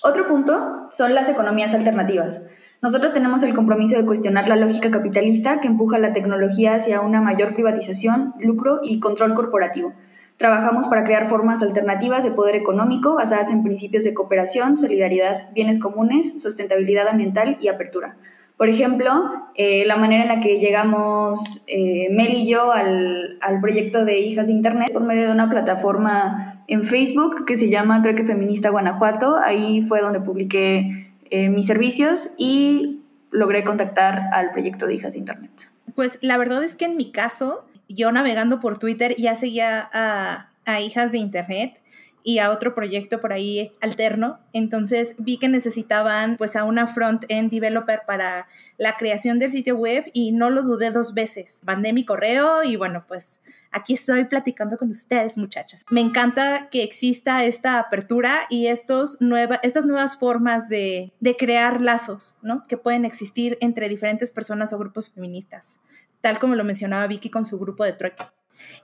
Otro 0.03 0.27
punto 0.27 0.85
son 0.91 1.15
las 1.15 1.29
economías 1.29 1.73
alternativas. 1.73 2.43
Nosotros 2.79 3.11
tenemos 3.11 3.41
el 3.41 3.55
compromiso 3.55 3.97
de 3.97 4.05
cuestionar 4.05 4.47
la 4.47 4.55
lógica 4.55 4.91
capitalista 4.91 5.59
que 5.61 5.67
empuja 5.67 5.97
la 5.97 6.13
tecnología 6.13 6.75
hacia 6.75 7.01
una 7.01 7.21
mayor 7.21 7.55
privatización, 7.55 8.35
lucro 8.39 8.81
y 8.83 8.99
control 8.99 9.33
corporativo. 9.33 9.93
Trabajamos 10.41 10.87
para 10.87 11.03
crear 11.03 11.27
formas 11.27 11.61
alternativas 11.61 12.23
de 12.23 12.31
poder 12.31 12.55
económico 12.55 13.13
basadas 13.13 13.51
en 13.51 13.61
principios 13.61 14.03
de 14.05 14.15
cooperación, 14.15 14.75
solidaridad, 14.75 15.51
bienes 15.53 15.77
comunes, 15.77 16.41
sustentabilidad 16.41 17.07
ambiental 17.07 17.59
y 17.61 17.67
apertura. 17.67 18.17
Por 18.57 18.67
ejemplo, 18.67 19.11
eh, 19.53 19.85
la 19.85 19.97
manera 19.97 20.23
en 20.23 20.29
la 20.29 20.39
que 20.39 20.59
llegamos 20.59 21.63
eh, 21.67 22.07
Mel 22.09 22.33
y 22.33 22.47
yo 22.47 22.71
al, 22.71 23.37
al, 23.39 23.61
proyecto 23.61 24.03
de 24.03 24.19
Hijas 24.19 24.47
de 24.47 24.53
Internet 24.53 24.91
por 24.91 25.03
medio 25.03 25.27
de 25.27 25.31
una 25.31 25.47
plataforma 25.47 26.63
en 26.67 26.85
Facebook 26.85 27.45
que 27.45 27.55
se 27.55 27.69
llama 27.69 28.01
Trueque 28.01 28.25
Feminista 28.25 28.71
Guanajuato. 28.71 29.37
Ahí 29.37 29.83
fue 29.83 30.01
donde 30.01 30.21
publiqué 30.21 31.13
eh, 31.29 31.49
mis 31.49 31.67
servicios 31.67 32.33
y 32.39 33.03
logré 33.29 33.63
contactar 33.63 34.23
al 34.33 34.49
proyecto 34.49 34.87
de 34.87 34.95
Hijas 34.95 35.13
de 35.13 35.19
Internet. 35.19 35.51
Pues 35.93 36.17
la 36.21 36.37
verdad 36.37 36.63
es 36.63 36.75
que 36.75 36.85
en 36.85 36.97
mi 36.97 37.11
caso, 37.11 37.63
yo 37.93 38.11
navegando 38.11 38.59
por 38.59 38.77
Twitter 38.77 39.15
ya 39.17 39.35
seguía 39.35 39.89
a, 39.93 40.49
a 40.65 40.81
Hijas 40.81 41.11
de 41.11 41.17
Internet 41.17 41.81
y 42.23 42.39
a 42.39 42.51
otro 42.51 42.75
proyecto 42.75 43.19
por 43.19 43.33
ahí 43.33 43.71
alterno. 43.81 44.39
Entonces 44.53 45.15
vi 45.17 45.37
que 45.37 45.49
necesitaban 45.49 46.37
pues 46.37 46.55
a 46.55 46.63
una 46.63 46.87
front-end 46.87 47.51
developer 47.51 48.01
para 48.05 48.47
la 48.77 48.97
creación 48.97 49.39
del 49.39 49.51
sitio 49.51 49.75
web 49.75 50.09
y 50.13 50.31
no 50.31 50.49
lo 50.49 50.63
dudé 50.63 50.91
dos 50.91 51.13
veces. 51.13 51.61
Mandé 51.65 51.93
mi 51.93 52.05
correo 52.05 52.63
y 52.63 52.75
bueno, 52.75 53.05
pues 53.07 53.41
aquí 53.71 53.93
estoy 53.93 54.25
platicando 54.25 54.77
con 54.77 54.91
ustedes 54.91 55.37
muchachas. 55.37 55.85
Me 55.89 56.01
encanta 56.01 56.69
que 56.69 56.83
exista 56.83 57.43
esta 57.43 57.79
apertura 57.79 58.41
y 58.49 58.67
estos 58.67 59.19
nueva, 59.21 59.59
estas 59.63 59.85
nuevas 59.85 60.17
formas 60.17 60.69
de, 60.69 61.13
de 61.19 61.37
crear 61.37 61.81
lazos, 61.81 62.37
¿no? 62.41 62.65
Que 62.67 62.77
pueden 62.77 63.05
existir 63.05 63.57
entre 63.61 63.89
diferentes 63.89 64.31
personas 64.31 64.73
o 64.73 64.77
grupos 64.77 65.11
feministas, 65.11 65.79
tal 66.21 66.39
como 66.39 66.55
lo 66.55 66.63
mencionaba 66.63 67.07
Vicky 67.07 67.29
con 67.29 67.45
su 67.45 67.59
grupo 67.59 67.83
de 67.83 67.93
trueque. 67.93 68.23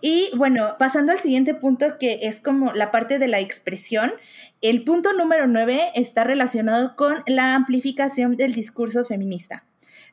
Y 0.01 0.29
bueno, 0.36 0.75
pasando 0.79 1.12
al 1.12 1.20
siguiente 1.20 1.53
punto 1.53 1.98
que 2.00 2.20
es 2.24 2.41
como 2.41 2.74
la 2.74 2.91
parte 2.91 3.20
de 3.20 3.27
la 3.27 3.39
expresión, 3.39 4.12
el 4.62 4.84
punto 4.84 5.13
número 5.13 5.48
nueve 5.48 5.91
está 5.96 6.24
relacionado 6.24 6.96
con 6.96 7.24
la 7.27 7.53
amplificación 7.53 8.38
del 8.38 8.53
discurso 8.53 9.06
feminista. 9.06 9.65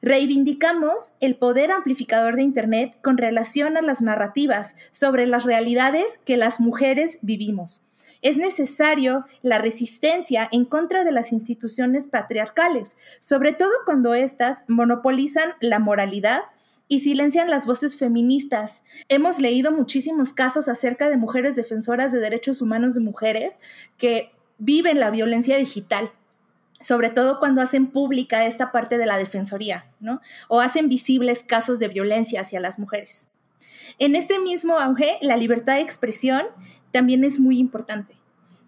Reivindicamos 0.02 1.14
el 1.20 1.36
poder 1.36 1.70
amplificador 1.70 2.36
de 2.36 2.42
Internet 2.42 2.94
con 3.02 3.16
relación 3.16 3.78
a 3.78 3.80
las 3.80 4.02
narrativas 4.02 4.76
sobre 4.90 5.26
las 5.26 5.44
realidades 5.44 6.20
que 6.26 6.36
las 6.36 6.60
mujeres 6.60 7.18
vivimos. 7.22 7.86
Es 8.20 8.36
necesario 8.38 9.24
la 9.42 9.58
resistencia 9.58 10.48
en 10.52 10.64
contra 10.64 11.04
de 11.04 11.12
las 11.12 11.32
instituciones 11.32 12.06
patriarcales, 12.06 12.96
sobre 13.20 13.52
todo 13.52 13.70
cuando 13.84 14.14
éstas 14.14 14.64
monopolizan 14.68 15.54
la 15.60 15.78
moralidad, 15.78 16.40
y 16.88 17.00
silencian 17.00 17.50
las 17.50 17.66
voces 17.66 17.96
feministas. 17.96 18.82
Hemos 19.08 19.38
leído 19.38 19.72
muchísimos 19.72 20.32
casos 20.32 20.68
acerca 20.68 21.08
de 21.08 21.16
mujeres 21.16 21.56
defensoras 21.56 22.12
de 22.12 22.20
derechos 22.20 22.60
humanos 22.60 22.94
de 22.94 23.00
mujeres 23.00 23.58
que 23.96 24.32
viven 24.58 25.00
la 25.00 25.10
violencia 25.10 25.56
digital, 25.56 26.12
sobre 26.80 27.10
todo 27.10 27.38
cuando 27.38 27.62
hacen 27.62 27.90
pública 27.90 28.46
esta 28.46 28.72
parte 28.72 28.98
de 28.98 29.06
la 29.06 29.18
defensoría, 29.18 29.86
¿no? 30.00 30.20
O 30.48 30.60
hacen 30.60 30.88
visibles 30.88 31.42
casos 31.42 31.78
de 31.78 31.88
violencia 31.88 32.40
hacia 32.40 32.60
las 32.60 32.78
mujeres. 32.78 33.30
En 33.98 34.16
este 34.16 34.38
mismo 34.38 34.78
auge, 34.78 35.18
la 35.22 35.36
libertad 35.36 35.76
de 35.76 35.82
expresión 35.82 36.44
también 36.92 37.24
es 37.24 37.40
muy 37.40 37.58
importante 37.58 38.23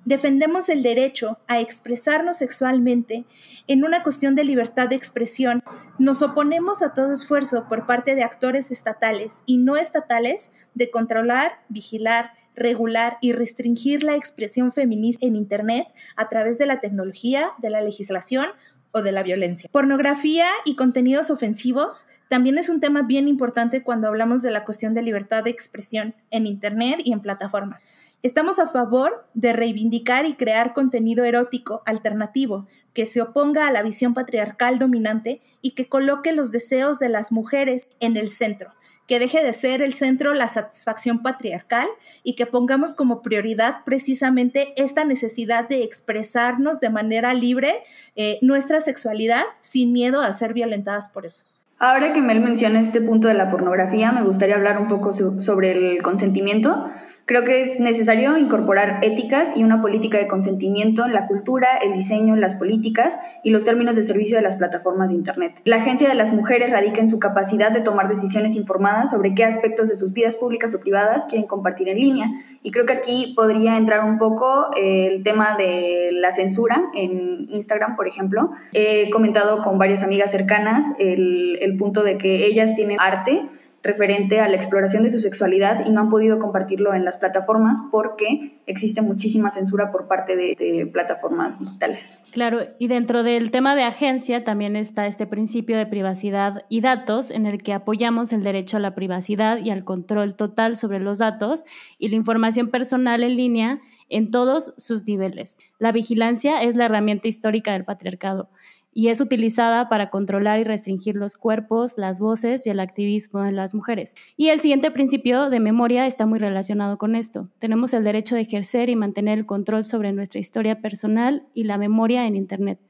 defendemos 0.07 0.71
el 0.71 0.83
derecho 0.83 1.39
a 1.49 1.61
expresarnos 1.61 2.39
sexualmente 2.39 3.27
en 3.67 3.85
una 3.85 4.03
cuestión 4.03 4.35
de 4.35 4.45
libertad 4.45 4.89
de 4.89 4.97
expresión. 4.97 5.63
Nos 5.99 6.23
oponemos 6.23 6.81
a 6.81 6.95
todo 6.95 7.13
esfuerzo 7.13 7.67
por 7.69 7.87
parte 7.87 8.15
de 8.15 8.23
actores 8.23 8.71
estatales 8.71 9.43
y 9.45 9.59
no 9.59 9.77
estatales 9.77 10.53
de 10.75 10.91
controlar, 10.91 11.59
vigilar, 11.69 12.33
regular 12.55 13.19
y 13.21 13.33
restringir 13.33 14.05
la 14.05 14.17
expresión 14.17 14.73
feminista 14.73 15.27
en 15.27 15.37
Internet 15.37 15.89
a 16.15 16.29
través 16.29 16.57
de 16.57 16.67
la 16.67 16.81
tecnología, 16.81 17.51
de 17.59 17.71
la 17.71 17.83
legislación 17.83 18.47
o 18.93 19.03
de 19.03 19.13
la 19.13 19.25
violencia. 19.25 19.69
Pornografía 19.73 20.47
y 20.65 20.77
contenidos 20.77 21.31
ofensivos 21.31 22.07
también 22.29 22.59
es 22.59 22.69
un 22.69 22.81
tema 22.81 23.03
bien 23.03 23.27
importante 23.27 23.83
cuando 23.83 24.07
hablamos 24.07 24.43
de 24.43 24.53
la 24.53 24.65
cuestión 24.65 24.95
de 24.95 25.03
libertad 25.03 25.43
de 25.45 25.51
expresión 25.51 26.15
en 26.31 26.47
Internet 26.47 27.01
y 27.05 27.13
en 27.13 27.21
plataformas. 27.21 27.83
Estamos 28.26 28.59
a 28.59 28.66
favor 28.66 29.25
de 29.35 29.52
reivindicar 29.52 30.26
y 30.26 30.35
crear 30.35 30.73
contenido 30.73 31.25
erótico 31.25 31.83
alternativo 31.87 32.66
que 32.92 33.06
se 33.06 33.21
oponga 33.21 33.68
a 33.68 33.71
la 33.71 33.85
visión 33.85 34.14
patriarcal 34.14 34.80
dominante 34.80 35.40
y 35.62 35.76
que 35.76 35.88
coloque 35.88 36.33
los 36.33 36.50
deseos 36.50 36.99
de 36.99 37.09
las 37.09 37.30
mujeres 37.30 37.87
en 38.00 38.16
el 38.16 38.26
centro, 38.26 38.73
que 39.06 39.21
deje 39.21 39.45
de 39.45 39.52
ser 39.52 39.80
el 39.80 39.92
centro 39.92 40.35
la 40.35 40.49
satisfacción 40.49 41.23
patriarcal 41.23 41.87
y 42.25 42.35
que 42.35 42.47
pongamos 42.47 42.97
como 42.97 43.23
prioridad 43.23 43.85
precisamente 43.85 44.75
esta 44.76 45.04
necesidad 45.04 45.68
de 45.68 45.85
expresarnos 45.85 46.80
de 46.80 46.90
manera 46.90 47.33
libre 47.33 47.75
eh, 48.16 48.40
nuestra 48.42 48.80
sexualidad 48.80 49.45
sin 49.61 49.92
miedo 49.92 50.21
a 50.21 50.33
ser 50.33 50.52
violentadas 50.52 51.06
por 51.06 51.26
eso. 51.26 51.45
Ahora 51.78 52.12
que 52.12 52.23
Mel 52.23 52.40
menciona 52.40 52.80
este 52.80 53.00
punto 53.00 53.28
de 53.28 53.35
la 53.35 53.50
pornografía, 53.50 54.11
me 54.11 54.23
gustaría 54.23 54.56
hablar 54.56 54.80
un 54.80 54.88
poco 54.88 55.12
sobre 55.12 55.73
el 55.73 56.02
consentimiento 56.02 56.90
Creo 57.26 57.42
que 57.42 57.61
es 57.61 57.80
necesario 57.80 58.38
incorporar 58.38 59.00
éticas 59.02 59.56
y 59.56 59.64
una 59.64 59.83
política 59.83 60.16
de 60.16 60.28
consentimiento 60.28 61.04
en 61.04 61.12
la 61.12 61.26
cultura, 61.26 61.76
el 61.76 61.92
diseño, 61.92 62.37
las 62.37 62.54
políticas 62.54 63.18
y 63.42 63.50
los 63.50 63.64
términos 63.64 63.97
de 63.97 64.04
servicio 64.04 64.37
de 64.37 64.45
las 64.45 64.54
plataformas 64.54 65.11
de 65.11 65.16
Internet. 65.16 65.61
La 65.64 65.78
Agencia 65.78 66.09
de 66.09 66.14
las 66.14 66.33
Mujeres 66.33 66.71
radica 66.71 67.00
en 67.00 67.09
su 67.09 67.18
capacidad 67.18 67.73
de 67.73 67.80
tomar 67.80 68.06
decisiones 68.06 68.54
informadas 68.54 69.11
sobre 69.11 69.35
qué 69.35 69.42
aspectos 69.42 69.88
de 69.88 69.97
sus 69.97 70.12
vidas 70.12 70.37
públicas 70.37 70.73
o 70.76 70.80
privadas 70.80 71.25
quieren 71.25 71.49
compartir 71.49 71.88
en 71.88 71.99
línea. 71.99 72.30
Y 72.62 72.71
creo 72.71 72.87
que 72.87 72.92
aquí 72.92 73.33
podría 73.35 73.76
entrar 73.76 74.04
un 74.04 74.18
poco 74.18 74.68
eh, 74.76 75.09
el 75.09 75.25
tema 75.25 75.56
de 75.56 76.11
la 76.12 76.30
censura 76.30 76.80
en 76.95 77.47
Instagram, 77.49 77.97
por 77.97 78.06
ejemplo. 78.06 78.52
He 78.73 79.11
comentado 79.11 79.62
con 79.62 79.78
varias 79.78 80.04
amigas 80.04 80.30
cercanas 80.30 80.92
el, 81.00 81.59
el 81.61 81.76
punto 81.76 82.04
de 82.04 82.18
que 82.18 82.47
ellas 82.47 82.76
tienen 82.76 82.99
arte 83.00 83.42
referente 83.87 84.40
a 84.40 84.49
la 84.49 84.57
exploración 84.57 85.02
de 85.02 85.11
su 85.11 85.19
sexualidad 85.19 85.87
y 85.87 85.90
no 85.90 86.00
han 86.00 86.09
podido 86.09 86.38
compartirlo 86.38 86.95
en 86.95 87.05
las 87.05 87.19
plataformas 87.19 87.83
porque 87.90 88.61
existe 88.66 89.02
muchísima 89.02 89.50
censura 89.50 89.90
por 89.90 90.09
parte 90.09 90.37
de, 90.37 90.87
plataformas 90.93 91.59
digitales. 91.59 92.23
Claro, 92.33 92.61
y 92.78 92.88
dentro 92.88 93.23
del 93.23 93.50
tema 93.50 93.75
de 93.75 93.83
agencia 93.83 94.45
también 94.45 94.76
está 94.76 95.07
este 95.07 95.26
principio 95.26 95.76
de 95.76 95.87
privacidad 95.87 96.64
y 96.69 96.81
datos 96.81 97.31
en 97.31 97.47
el 97.47 97.62
que 97.62 97.73
apoyamos 97.73 98.33
el 98.33 98.43
derecho 98.43 98.76
a 98.76 98.81
la 98.81 98.95
privacidad 98.95 99.59
y 99.59 99.71
al 99.71 99.85
control 99.85 100.37
total 100.37 100.76
sobre 100.76 101.00
los 101.00 101.19
datos 101.19 101.64
y 101.99 102.09
la 102.09 102.16
información 102.16 102.71
personal 102.71 103.23
en 103.23 103.37
línea 103.37 103.81
en 104.09 104.31
todos 104.31 104.75
sus 104.76 105.07
niveles. 105.07 105.59
La 105.78 105.93
vigilancia 105.93 106.62
es 106.62 106.76
la 106.76 106.87
herramienta 106.87 107.28
histórica 107.28 107.73
del 107.73 107.85
patriarcado 107.85 108.49
y 108.97 109.09
es 109.09 109.21
utilizada 109.21 109.91
para 109.91 110.09
controlar 110.09 110.59
y 110.59 110.65
restringir 110.65 111.17
los 111.17 111.37
cuerpos, 111.37 111.99
las 111.99 112.19
voces 112.19 112.67
y 112.67 112.71
el 112.71 112.81
activismo 112.81 113.43
de 113.43 113.53
las 113.53 113.75
mujeres. 113.75 114.15
Y 114.38 114.49
el 114.49 114.61
siguiente 114.61 114.91
principio 114.91 115.50
de 115.50 115.61
memoria 115.61 116.07
está 116.07 116.25
muy 116.25 116.38
relacionado 116.38 116.97
con 116.97 117.15
esto. 117.15 117.50
Tenemos 117.59 117.93
el 117.93 118.05
derecho 118.05 118.37
de 118.37 118.41
ejercer 118.41 118.88
y 118.88 118.97
mantener 118.97 119.38
el 119.38 119.45
control 119.45 119.85
sobre 119.85 120.15
nuestra 120.15 120.41
historia 120.41 120.81
personal 120.81 121.47
y 121.53 121.65
la 121.65 121.76
memoria 121.76 122.26
en 122.26 122.37
Internet. 122.37 122.81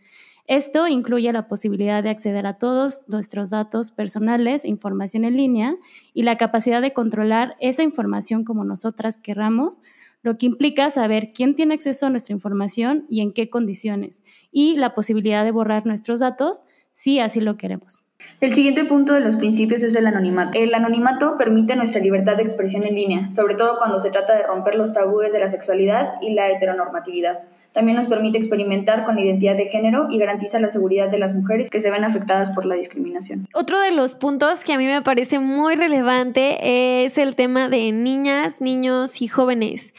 Esto 0.47 0.87
incluye 0.87 1.33
la 1.33 1.49
posibilidad 1.49 2.05
de 2.05 2.11
acceder 2.11 2.47
a 2.47 2.57
todos 2.57 3.09
nuestros 3.09 3.51
datos 3.51 3.91
personales 3.91 4.65
e 4.65 4.69
información 4.69 5.25
en 5.25 5.37
línea 5.37 5.75
y 6.15 6.23
la 6.23 6.37
capacidad 6.37 6.81
de 6.81 6.93
controlar 6.93 7.57
esa 7.59 7.83
información 7.83 8.45
como 8.45 8.63
nosotras 8.63 9.17
querramos, 9.17 9.81
lo 10.27 10.39
que 10.39 10.47
implica 10.47 10.91
saber 10.91 11.33
quién 11.33 11.55
tiene 11.55 11.75
acceso 11.75 12.05
a 12.05 12.11
nuestra 12.11 12.35
información 12.35 13.07
y 13.09 13.21
en 13.21 13.33
qué 13.33 13.49
condiciones, 13.49 14.25
y 14.51 14.77
la 14.77 14.93
posibilidad 14.93 15.45
de 15.45 15.53
borrar 15.53 15.87
nuestros 15.87 16.19
datos 16.19 16.65
si 16.91 17.21
así 17.21 17.41
lo 17.41 17.57
queremos. 17.57 18.05
El 18.41 18.53
siguiente 18.53 18.85
punto 18.85 19.15
de 19.15 19.21
los 19.21 19.37
principios 19.37 19.85
es 19.85 19.95
el 19.95 20.05
anonimato. 20.05 20.59
El 20.59 20.75
anonimato 20.75 21.37
permite 21.39 21.77
nuestra 21.77 22.01
libertad 22.01 22.35
de 22.35 22.43
expresión 22.43 22.83
en 22.83 22.97
línea, 22.97 23.31
sobre 23.31 23.55
todo 23.55 23.79
cuando 23.79 24.01
se 24.01 24.11
trata 24.11 24.35
de 24.35 24.43
romper 24.43 24.75
los 24.75 24.93
tabúes 24.93 25.33
de 25.33 25.39
la 25.39 25.49
sexualidad 25.49 26.15
y 26.21 26.33
la 26.33 26.51
heteronormatividad. 26.51 27.45
También 27.77 27.99
nos 27.99 28.07
permite 28.07 28.39
experimentar 28.39 29.05
con 29.05 29.17
la 29.17 29.21
identidad 29.21 29.55
de 29.55 29.69
género 29.69 30.07
y 30.09 30.17
garantiza 30.17 30.59
la 30.59 30.71
seguridad 30.71 31.11
de 31.11 31.19
las 31.19 31.35
mujeres 31.35 31.69
que 31.69 31.79
se 31.79 31.91
ven 31.91 32.05
afectadas 32.05 32.51
por 32.53 32.65
la 32.65 32.75
discriminación. 32.75 33.47
Otro 33.53 33.79
de 33.79 33.91
los 33.91 34.15
puntos 34.15 34.65
que 34.65 34.73
a 34.73 34.79
mí 34.79 34.87
me 34.87 35.03
parece 35.03 35.41
muy 35.41 35.75
relevante 35.75 37.05
es 37.05 37.19
el 37.19 37.37
tema 37.37 37.69
de 37.69 37.93
niñas, 37.93 38.63
niños 38.63 39.21
y 39.21 39.29
jóvenes, 39.29 39.93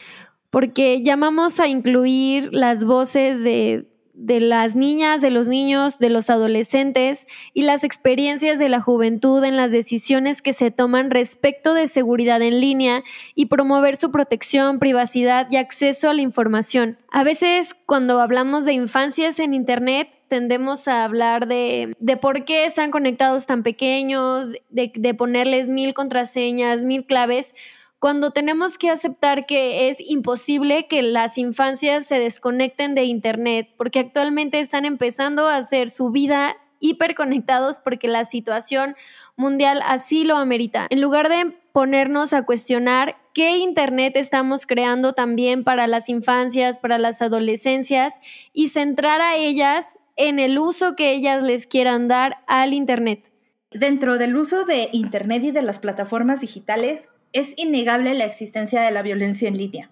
porque 0.50 1.04
llamamos 1.04 1.60
a 1.60 1.68
incluir 1.68 2.48
las 2.52 2.84
voces 2.84 3.44
de 3.44 3.86
de 4.18 4.40
las 4.40 4.74
niñas, 4.74 5.20
de 5.20 5.30
los 5.30 5.46
niños, 5.46 5.98
de 6.00 6.10
los 6.10 6.28
adolescentes 6.28 7.28
y 7.54 7.62
las 7.62 7.84
experiencias 7.84 8.58
de 8.58 8.68
la 8.68 8.80
juventud 8.80 9.44
en 9.44 9.56
las 9.56 9.70
decisiones 9.70 10.42
que 10.42 10.52
se 10.52 10.72
toman 10.72 11.10
respecto 11.10 11.72
de 11.72 11.86
seguridad 11.86 12.42
en 12.42 12.60
línea 12.60 13.04
y 13.36 13.46
promover 13.46 13.94
su 13.94 14.10
protección, 14.10 14.80
privacidad 14.80 15.46
y 15.52 15.56
acceso 15.56 16.10
a 16.10 16.14
la 16.14 16.22
información. 16.22 16.98
A 17.12 17.22
veces 17.22 17.76
cuando 17.86 18.20
hablamos 18.20 18.64
de 18.64 18.72
infancias 18.72 19.38
en 19.38 19.54
Internet, 19.54 20.08
tendemos 20.26 20.88
a 20.88 21.04
hablar 21.04 21.46
de, 21.46 21.94
de, 22.00 22.16
por 22.16 22.44
qué 22.44 22.64
están 22.64 22.90
conectados 22.90 23.46
tan 23.46 23.62
pequeños, 23.62 24.46
de, 24.68 24.92
de, 24.94 25.14
ponerles 25.14 25.70
mil 25.70 25.94
contraseñas, 25.94 26.84
mil 26.84 27.06
claves, 27.06 27.54
cuando 27.98 28.30
tenemos 28.30 28.78
que 28.78 28.90
aceptar 28.90 29.46
que 29.46 29.88
es 29.88 29.98
imposible 30.00 30.86
que 30.86 31.02
las 31.02 31.36
infancias 31.36 32.06
se 32.06 32.20
desconecten 32.20 32.94
de 32.94 33.04
Internet, 33.04 33.68
porque 33.76 33.98
actualmente 33.98 34.60
están 34.60 34.84
empezando 34.84 35.48
a 35.48 35.56
hacer 35.56 35.88
su 35.90 36.10
vida 36.10 36.56
hiperconectados 36.80 37.80
porque 37.80 38.06
la 38.06 38.24
situación 38.24 38.94
mundial 39.36 39.82
así 39.84 40.24
lo 40.24 40.36
amerita. 40.36 40.86
En 40.90 41.00
lugar 41.00 41.28
de 41.28 41.56
ponernos 41.72 42.32
a 42.32 42.44
cuestionar 42.44 43.16
qué 43.34 43.58
Internet 43.58 44.16
estamos 44.16 44.66
creando 44.66 45.12
también 45.12 45.64
para 45.64 45.86
las 45.86 46.08
infancias, 46.08 46.80
para 46.80 46.98
las 46.98 47.20
adolescencias 47.20 48.14
y 48.52 48.68
centrar 48.68 49.20
a 49.20 49.36
ellas 49.36 49.98
en 50.16 50.38
el 50.38 50.58
uso 50.58 50.96
que 50.96 51.12
ellas 51.12 51.42
les 51.42 51.66
quieran 51.66 52.08
dar 52.08 52.38
al 52.46 52.74
Internet. 52.74 53.32
Dentro 53.70 54.18
del 54.18 54.36
uso 54.36 54.64
de 54.64 54.88
Internet 54.92 55.44
y 55.44 55.50
de 55.50 55.62
las 55.62 55.78
plataformas 55.78 56.40
digitales, 56.40 57.08
es 57.32 57.54
innegable 57.56 58.14
la 58.14 58.24
existencia 58.24 58.82
de 58.82 58.90
la 58.90 59.02
violencia 59.02 59.48
en 59.48 59.56
línea. 59.56 59.90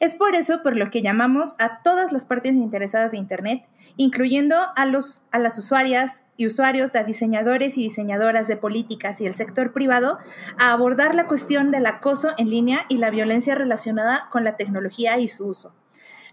Es 0.00 0.14
por 0.14 0.34
eso 0.34 0.62
por 0.62 0.76
lo 0.76 0.90
que 0.90 1.02
llamamos 1.02 1.56
a 1.58 1.82
todas 1.82 2.12
las 2.12 2.24
partes 2.24 2.54
interesadas 2.54 3.12
de 3.12 3.18
Internet, 3.18 3.64
incluyendo 3.96 4.56
a, 4.76 4.86
los, 4.86 5.26
a 5.30 5.38
las 5.38 5.58
usuarias 5.58 6.24
y 6.36 6.46
usuarios, 6.46 6.96
a 6.96 7.04
diseñadores 7.04 7.78
y 7.78 7.82
diseñadoras 7.84 8.48
de 8.48 8.56
políticas 8.56 9.20
y 9.20 9.26
el 9.26 9.34
sector 9.34 9.72
privado, 9.72 10.18
a 10.58 10.72
abordar 10.72 11.14
la 11.14 11.26
cuestión 11.26 11.70
del 11.70 11.86
acoso 11.86 12.30
en 12.38 12.50
línea 12.50 12.80
y 12.88 12.98
la 12.98 13.10
violencia 13.10 13.54
relacionada 13.54 14.28
con 14.30 14.44
la 14.44 14.56
tecnología 14.56 15.18
y 15.18 15.28
su 15.28 15.46
uso. 15.46 15.74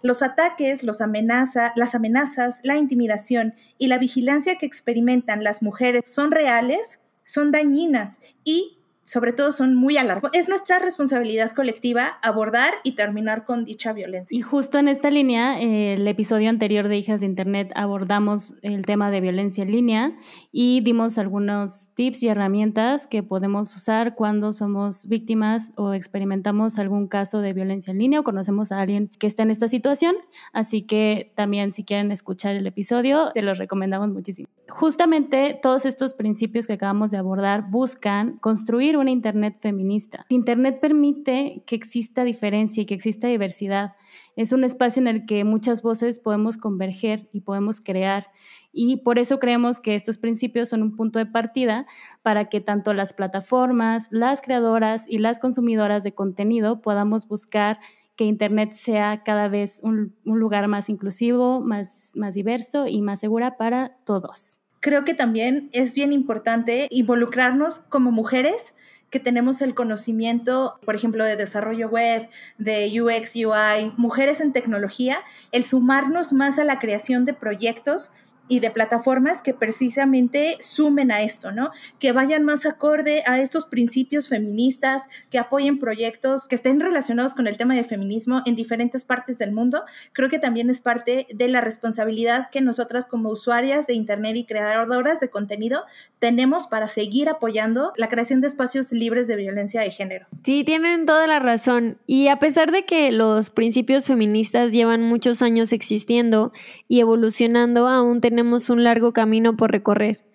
Los 0.01 0.24
ataques, 0.24 0.84
los 0.84 1.00
amenaza, 1.00 1.74
las 1.75 1.93
amenazas, 1.93 2.62
la 2.63 2.77
intimidación 2.77 3.53
y 3.77 3.88
la 3.88 4.00
vigilancia 4.00 4.58
que 4.58 4.65
experimentan 4.65 5.43
las 5.43 5.62
mujeres 5.62 6.03
son 6.08 6.31
reales, 6.31 7.03
son 7.24 7.51
dañinas 7.51 8.20
y 8.43 8.81
sobre 9.05 9.34
todo 9.34 9.51
son 9.51 9.75
muy 9.75 9.98
alarmantes. 9.98 10.41
Es 10.41 10.50
nuestra 10.50 10.79
responsabilidad 10.79 11.51
colectiva 11.51 12.20
abordar 12.22 12.72
y 12.84 12.93
terminar 12.93 13.46
con 13.46 13.65
dicha 13.65 13.93
violencia. 13.93 14.38
Y 14.38 14.41
justo 14.41 14.77
en 14.77 14.88
esta 14.88 15.10
línea, 15.10 15.60
eh, 15.62 15.93
el 15.93 16.08
episodio 16.08 16.50
anterior 16.50 16.88
de 16.88 16.98
Hijas 16.98 17.22
de 17.22 17.25
Internet 17.25 17.72
abordamos 17.75 18.55
el 18.62 18.86
tema 18.86 19.12
de 19.12 19.22
violencia 19.22 19.63
en 19.63 19.72
línea 19.72 20.17
y 20.51 20.81
dimos 20.81 21.17
algunos 21.17 21.93
tips 21.96 22.24
y 22.24 22.27
herramientas 22.29 23.08
que 23.08 23.24
podemos 23.24 23.75
usar 23.75 24.15
cuando 24.15 24.53
somos 24.53 25.08
víctimas 25.08 25.74
o 25.75 25.93
experimentamos 25.93 26.79
algún 26.79 27.08
caso 27.08 27.41
de 27.41 27.53
violencia 27.53 27.91
en 27.91 27.98
línea 27.98 28.20
o 28.20 28.24
conocemos 28.24 28.72
a 28.72 28.81
alguien 28.81 29.10
que 29.20 29.27
está 29.27 29.43
en 29.43 29.51
esta 29.51 29.67
situación. 29.67 30.15
Así 30.53 30.84
que 30.84 31.31
también 31.36 31.72
si 31.72 31.84
quieren 31.84 32.12
escuchar 32.12 32.55
el 32.55 32.67
episodio, 32.67 33.31
te 33.34 33.41
los 33.41 33.58
recomendamos 33.58 34.10
muchísimo. 34.10 34.50
Justamente 34.72 35.60
todos 35.62 35.86
estos 35.86 36.13
principios 36.13 36.66
que 36.66 36.74
acabamos 36.74 37.12
de 37.12 37.18
abordar 37.18 37.70
buscan 37.70 38.38
construir 38.38 38.96
una 38.96 39.12
Internet 39.12 39.58
feminista. 39.60 40.25
Internet 40.30 40.80
permite 40.80 41.63
que 41.68 41.75
exista 41.75 42.24
diferencia 42.24 42.82
y 42.82 42.86
que 42.86 42.94
exista 42.94 43.28
diversidad. 43.28 43.96
Es 44.38 44.54
un 44.54 44.63
espacio 44.63 45.01
en 45.01 45.08
el 45.10 45.25
que 45.25 45.44
muchas 45.44 45.82
voces 45.82 46.20
podemos 46.20 46.56
converger 46.56 47.30
y 47.34 47.42
podemos 47.42 47.82
crear. 47.82 48.28
Y 48.72 48.98
por 48.98 49.20
eso 49.20 49.40
creemos 49.40 49.82
que 49.82 49.94
estos 49.94 50.18
principios 50.18 50.70
son 50.70 50.82
un 50.84 50.96
punto 50.96 51.20
de 51.20 51.25
partida 51.25 51.86
para 52.22 52.46
que 52.48 52.62
tanto 52.62 52.94
las 52.94 53.12
plataformas, 53.12 54.08
las 54.12 54.42
creadoras 54.42 55.06
y 55.06 55.18
las 55.18 55.40
consumidoras 55.40 56.06
de 56.06 56.13
contenido 56.13 56.82
podamos 56.82 57.28
buscar 57.28 57.80
que 58.22 58.25
Internet 58.25 58.74
sea 58.74 59.24
cada 59.25 59.48
vez 59.48 59.80
un, 59.82 60.16
lugar 60.25 60.68
más 60.68 60.90
inclusivo, 60.90 61.60
más, 61.60 62.12
más 62.13 62.36
diverso 62.36 62.86
y 62.86 63.01
más 63.01 63.20
segura 63.20 63.58
para 63.58 63.98
todos. 64.06 64.60
Creo 64.80 65.04
que 65.04 65.16
también 65.16 65.72
es 65.74 65.96
bien 65.96 66.13
importante 66.13 66.88
involucrarnos 66.92 67.80
como 67.80 68.12
mujeres 68.12 68.75
que 69.10 69.20
tenemos 69.20 69.63
el 69.63 69.74
conocimiento, 69.74 70.75
por 70.86 70.94
ejemplo, 70.94 71.25
de 71.25 71.36
desarrollo 71.36 71.90
web, 71.90 72.30
de 72.60 73.01
UX, 73.01 73.36
UI, 73.38 73.92
mujeres 73.98 74.40
en 74.40 74.54
tecnología, 74.54 75.18
el 75.51 75.63
sumarnos 75.63 76.32
más 76.32 76.60
a 76.60 76.63
la 76.63 76.78
creación 76.78 77.25
de 77.25 77.34
proyectos 77.34 78.12
y 78.48 78.60
de 78.60 78.70
plataformas 78.70 79.42
que 79.42 79.54
precisamente 79.54 80.58
sumen 80.60 81.12
a 81.12 81.22
esto, 81.22 81.52
¿no? 81.52 81.72
Que 82.00 82.12
vayan 82.12 82.44
más 82.44 82.66
acorde 82.66 83.24
a 83.26 83.40
estos 83.40 83.66
principios 83.66 84.28
feministas, 84.28 85.08
que 85.30 85.40
apoyen 85.40 85.80
proyectos 85.80 86.48
que 86.48 86.56
estén 86.56 86.80
relacionados 86.80 87.34
con 87.34 87.48
el 87.48 87.58
tema 87.58 87.76
de 87.76 87.84
feminismo 87.84 88.42
en 88.46 88.56
diferentes 88.56 89.06
partes 89.06 89.38
del 89.38 89.52
mundo. 89.52 89.84
Creo 90.14 90.30
que 90.30 90.40
también 90.40 90.70
es 90.70 90.82
parte 90.82 91.28
de 91.34 91.48
la 91.48 91.62
responsabilidad 91.62 92.50
que 92.52 92.62
nosotras 92.62 93.08
como 93.08 93.30
usuarias 93.30 93.88
de 93.88 93.94
Internet 93.94 94.36
y 94.36 94.46
creadoras 94.46 95.20
de 95.20 95.30
contenido 95.30 95.84
tenemos 96.20 96.68
para 96.68 96.88
seguir 96.88 97.30
apoyando 97.30 97.94
la 97.96 98.10
creación 98.10 98.42
de 98.42 98.48
espacios 98.48 98.92
libres 98.92 99.28
de 99.28 99.36
violencia 99.36 99.82
de 99.82 99.92
género. 99.92 100.28
Sí, 100.44 100.64
tienen 100.64 101.06
toda 101.06 101.27
la 101.27 101.40
razón. 101.40 101.98
Y 102.06 102.27
a 102.27 102.40
pesar 102.40 102.72
de 102.72 102.84
que 102.84 103.12
los 103.12 103.50
principios 103.50 104.06
feministas 104.06 104.72
llevan 104.72 105.04
muchos 105.04 105.42
años 105.42 105.72
existiendo 105.72 106.51
y 106.88 107.00
evolucionando, 107.00 107.88
aún 107.88 108.22
un 108.44 108.84
largo 108.84 109.14
camino 109.14 109.56
por 109.56 109.72
recorrer. 109.72 110.32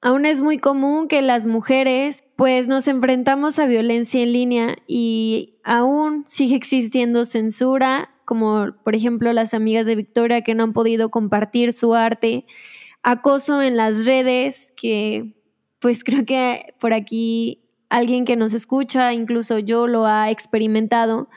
Aún 0.00 0.26
es 0.26 0.42
muy 0.42 0.58
común 0.58 1.08
que 1.08 1.22
las 1.22 1.46
mujeres 1.46 2.24
pues 2.36 2.68
nos 2.68 2.88
enfrentamos 2.88 3.58
a 3.58 3.66
violencia 3.66 4.22
en 4.22 4.32
línea 4.32 4.76
y 4.86 5.56
aún 5.64 6.24
sigue 6.26 6.56
existiendo 6.56 7.24
censura, 7.24 8.10
como 8.26 8.74
por 8.84 8.94
ejemplo 8.94 9.32
las 9.32 9.54
amigas 9.54 9.86
de 9.86 9.96
Victoria 9.96 10.42
que 10.42 10.54
no 10.54 10.64
han 10.64 10.72
podido 10.74 11.10
compartir 11.10 11.72
su 11.72 11.94
arte, 11.94 12.44
acoso 13.02 13.62
en 13.62 13.78
las 13.78 14.04
redes, 14.04 14.74
que 14.76 15.36
pues 15.78 16.04
creo 16.04 16.26
que 16.26 16.74
por 16.80 16.92
aquí 16.92 17.62
alguien 17.88 18.26
que 18.26 18.36
nos 18.36 18.52
escucha, 18.52 19.12
incluso 19.14 19.58
yo 19.58 19.86
lo 19.86 20.04
ha 20.04 20.30
experimentado. 20.30 21.28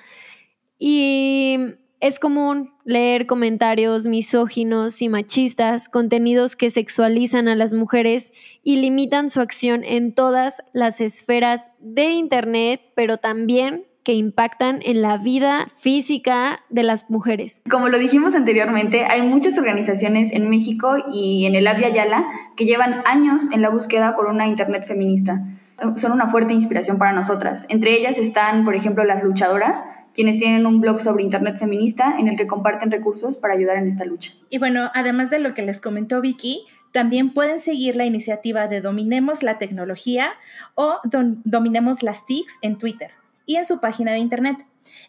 Y 0.78 1.58
es 2.00 2.20
común 2.20 2.74
leer 2.84 3.26
comentarios 3.26 4.06
misóginos 4.06 5.02
y 5.02 5.10
machistas, 5.10 5.90
contenidos 5.90 6.56
que 6.56 6.70
sexualizan 6.70 7.48
a 7.48 7.56
las 7.56 7.74
mujeres 7.74 8.32
y 8.64 8.78
limitan 8.78 9.30
su 9.30 9.42
acción 9.42 9.84
en 9.84 10.14
todas 10.14 10.62
las 10.74 11.02
esferas 11.02 11.70
de 11.80 12.12
Internet, 12.12 12.82
pero 12.96 13.18
también 13.18 13.86
que 14.08 14.14
impactan 14.14 14.80
en 14.84 15.02
la 15.02 15.18
vida 15.18 15.68
física 15.76 16.62
de 16.70 16.84
las 16.84 17.10
mujeres. 17.10 17.64
Como 17.70 17.90
lo 17.90 17.98
dijimos 17.98 18.36
anteriormente, 18.36 19.04
hay 19.04 19.22
muchas 19.22 19.58
organizaciones 19.58 20.32
en 20.32 20.50
México 20.50 20.96
y 21.12 21.46
en 21.46 21.56
el 21.56 21.68
Avia 21.68 21.90
Yala 21.90 22.26
que 22.56 22.66
llevan 22.66 23.02
años 23.06 23.52
en 23.52 23.62
la 23.62 23.70
búsqueda 23.70 24.16
por 24.16 24.28
una 24.28 24.48
Internet 24.48 24.86
feminista. 24.86 25.44
Son 25.98 26.14
una 26.14 26.28
fuerte 26.28 26.54
inspiración 26.54 26.98
para 26.98 27.12
nosotras. 27.12 27.66
Entre 27.70 28.00
ellas 28.00 28.18
están, 28.18 28.64
por 28.64 28.76
ejemplo, 28.76 29.04
las 29.04 29.24
luchadoras, 29.24 29.84
quienes 30.18 30.40
tienen 30.40 30.66
un 30.66 30.82
blog 30.82 31.00
sobre 31.00 31.24
Internet 31.24 31.58
feminista 31.60 32.16
en 32.18 32.28
el 32.28 32.36
que 32.36 32.48
comparten 32.48 32.90
recursos 32.90 33.38
para 33.38 33.54
ayudar 33.54 33.78
en 33.78 33.88
esta 33.88 34.04
lucha. 34.04 34.34
Y 34.50 34.58
bueno, 34.58 34.90
además 34.96 35.30
de 35.30 35.38
lo 35.38 35.54
que 35.54 35.62
les 35.62 35.80
comentó 35.80 36.22
Vicky, 36.22 36.66
también 36.92 37.36
pueden 37.36 37.60
seguir 37.60 37.96
la 37.96 38.08
iniciativa 38.08 38.68
de 38.68 38.82
Dominemos 38.82 39.44
la 39.44 39.60
Tecnología 39.60 40.32
o 40.74 40.96
Dominemos 41.04 42.02
las 42.02 42.26
TICs 42.26 42.58
en 42.64 42.80
Twitter 42.80 43.12
y 43.46 43.58
en 43.58 43.68
su 43.68 43.80
página 43.80 44.12
de 44.12 44.18
Internet. 44.18 44.58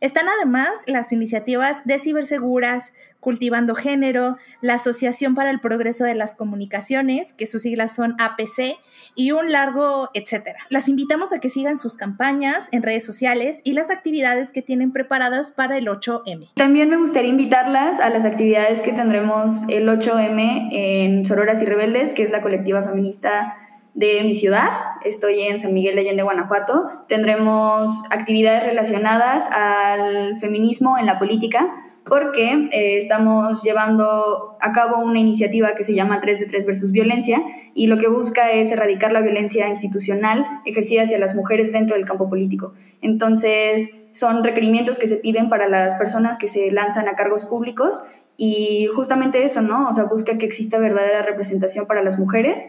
Están 0.01 0.29
además 0.29 0.71
las 0.87 1.13
iniciativas 1.13 1.85
de 1.85 1.99
Ciberseguras, 1.99 2.93
Cultivando 3.21 3.75
Género, 3.75 4.37
la 4.61 4.75
Asociación 4.75 5.35
para 5.35 5.51
el 5.51 5.61
Progreso 5.61 6.05
de 6.05 6.15
las 6.15 6.35
Comunicaciones, 6.35 7.33
que 7.33 7.47
sus 7.47 7.63
siglas 7.63 7.95
son 7.95 8.15
APC, 8.19 8.79
y 9.15 9.33
un 9.33 9.51
largo 9.53 10.11
etcétera. 10.15 10.59
Las 10.71 10.89
invitamos 10.89 11.33
a 11.33 11.41
que 11.41 11.51
sigan 11.51 11.79
sus 11.79 11.97
campañas 11.97 12.69
en 12.73 12.83
redes 12.83 13.05
sociales 13.05 13.61
y 13.65 13.73
las 13.73 13.91
actividades 13.91 14.53
que 14.53 14.63
tienen 14.63 14.93
preparadas 14.93 15.51
para 15.51 15.79
el 15.79 15.87
8M. 15.87 16.51
También 16.55 16.91
me 16.91 16.97
gustaría 16.97 17.31
invitarlas 17.31 18.01
a 18.01 18.09
las 18.09 18.25
actividades 18.25 18.83
que 18.83 18.93
tendremos 18.93 19.63
el 19.69 19.89
8M 19.89 20.69
en 20.73 21.25
Sororas 21.25 21.61
y 21.63 21.67
Rebeldes, 21.67 22.15
que 22.15 22.23
es 22.23 22.31
la 22.31 22.43
colectiva 22.43 22.83
feminista 22.83 23.57
de 23.99 24.23
mi 24.23 24.37
ciudad. 24.37 24.71
Estoy 25.05 25.41
en 25.41 25.59
San 25.59 25.75
Miguel 25.75 25.97
de 25.97 26.03
Allende, 26.03 26.23
Guanajuato. 26.23 26.87
Tendremos 27.09 28.05
actividades 28.11 28.63
relacionadas 28.63 29.51
al 29.51 30.37
feminismo 30.37 30.97
en 30.99 31.07
la 31.07 31.19
política 31.19 31.69
porque 32.07 32.69
eh, 32.71 32.97
estamos 32.97 33.65
llevando 33.65 34.57
a 34.61 34.71
cabo 34.71 34.99
una 34.99 35.19
iniciativa 35.19 35.75
que 35.75 35.83
se 35.83 35.95
llama 35.95 36.21
3 36.21 36.39
de 36.39 36.47
3 36.47 36.67
versus 36.67 36.93
violencia 36.93 37.43
y 37.75 37.89
lo 37.89 37.99
que 37.99 38.07
busca 38.07 38.53
es 38.53 38.71
erradicar 38.71 39.11
la 39.11 39.21
violencia 39.21 39.69
institucional 39.69 40.47
ejercida 40.65 41.03
hacia 41.03 41.19
las 41.19 41.35
mujeres 41.35 41.73
dentro 41.73 41.97
del 41.97 42.07
campo 42.07 42.29
político. 42.29 42.75
Entonces, 43.03 43.91
son 44.13 44.45
requerimientos 44.45 44.99
que 44.99 45.09
se 45.09 45.17
piden 45.17 45.49
para 45.49 45.69
las 45.69 45.97
personas 45.97 46.39
que 46.39 46.47
se 46.47 46.71
lanzan 46.71 47.09
a 47.09 47.17
cargos 47.17 47.45
públicos 47.45 48.05
y 48.37 48.87
justamente 48.95 49.43
eso, 49.43 49.61
¿no? 49.61 49.89
O 49.89 49.93
sea, 49.93 50.05
busca 50.05 50.39
que 50.39 50.47
exista 50.47 50.79
verdadera 50.79 51.23
representación 51.23 51.87
para 51.87 52.05
las 52.05 52.17
mujeres 52.17 52.65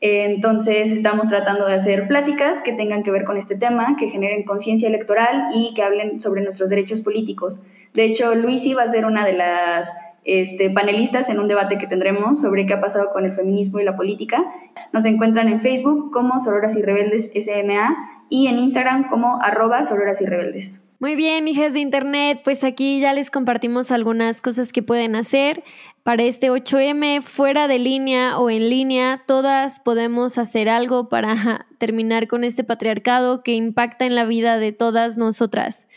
entonces 0.00 0.92
estamos 0.92 1.28
tratando 1.28 1.66
de 1.66 1.74
hacer 1.74 2.08
pláticas 2.08 2.62
que 2.62 2.72
tengan 2.72 3.02
que 3.02 3.10
ver 3.10 3.24
con 3.24 3.36
este 3.36 3.56
tema, 3.56 3.96
que 3.98 4.08
generen 4.08 4.44
conciencia 4.44 4.88
electoral 4.88 5.48
y 5.54 5.74
que 5.74 5.82
hablen 5.82 6.20
sobre 6.20 6.40
nuestros 6.42 6.70
derechos 6.70 7.02
políticos. 7.02 7.64
De 7.92 8.04
hecho, 8.04 8.34
Luisi 8.34 8.72
va 8.72 8.84
a 8.84 8.88
ser 8.88 9.04
una 9.04 9.26
de 9.26 9.34
las 9.34 9.92
este, 10.24 10.70
panelistas 10.70 11.28
en 11.28 11.38
un 11.38 11.48
debate 11.48 11.76
que 11.76 11.86
tendremos 11.86 12.40
sobre 12.40 12.66
qué 12.66 12.74
ha 12.74 12.80
pasado 12.80 13.10
con 13.12 13.24
el 13.24 13.32
feminismo 13.32 13.78
y 13.80 13.84
la 13.84 13.96
política. 13.96 14.44
Nos 14.92 15.04
encuentran 15.04 15.48
en 15.48 15.60
Facebook 15.60 16.10
como 16.12 16.40
Sororas 16.40 16.76
y 16.76 16.82
Rebeldes 16.82 17.30
SMA 17.34 18.26
y 18.30 18.46
en 18.46 18.58
Instagram 18.58 19.08
como 19.08 19.42
arroba 19.42 19.84
Sororas 19.84 20.20
y 20.22 20.26
Rebeldes. 20.26 20.89
Muy 21.00 21.16
bien, 21.16 21.48
hijas 21.48 21.72
de 21.72 21.80
Internet, 21.80 22.42
pues 22.44 22.62
aquí 22.62 23.00
ya 23.00 23.14
les 23.14 23.30
compartimos 23.30 23.90
algunas 23.90 24.42
cosas 24.42 24.70
que 24.70 24.82
pueden 24.82 25.16
hacer 25.16 25.64
para 26.02 26.24
este 26.24 26.50
8M, 26.50 27.22
fuera 27.22 27.68
de 27.68 27.78
línea 27.78 28.38
o 28.38 28.50
en 28.50 28.68
línea, 28.68 29.22
todas 29.26 29.80
podemos 29.80 30.36
hacer 30.36 30.68
algo 30.68 31.08
para 31.08 31.66
terminar 31.78 32.28
con 32.28 32.44
este 32.44 32.64
patriarcado 32.64 33.42
que 33.42 33.54
impacta 33.54 34.04
en 34.04 34.14
la 34.14 34.26
vida 34.26 34.58
de 34.58 34.72
todas 34.72 35.16
nosotras. 35.16 35.88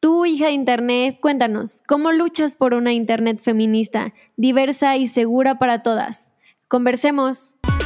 Tú, 0.00 0.26
hija 0.26 0.46
de 0.46 0.52
Internet, 0.52 1.18
cuéntanos, 1.20 1.84
¿cómo 1.86 2.10
luchas 2.10 2.56
por 2.56 2.74
una 2.74 2.92
Internet 2.92 3.38
feminista, 3.38 4.14
diversa 4.36 4.96
y 4.96 5.06
segura 5.06 5.60
para 5.60 5.84
todas? 5.84 6.34
Conversemos. 6.66 7.56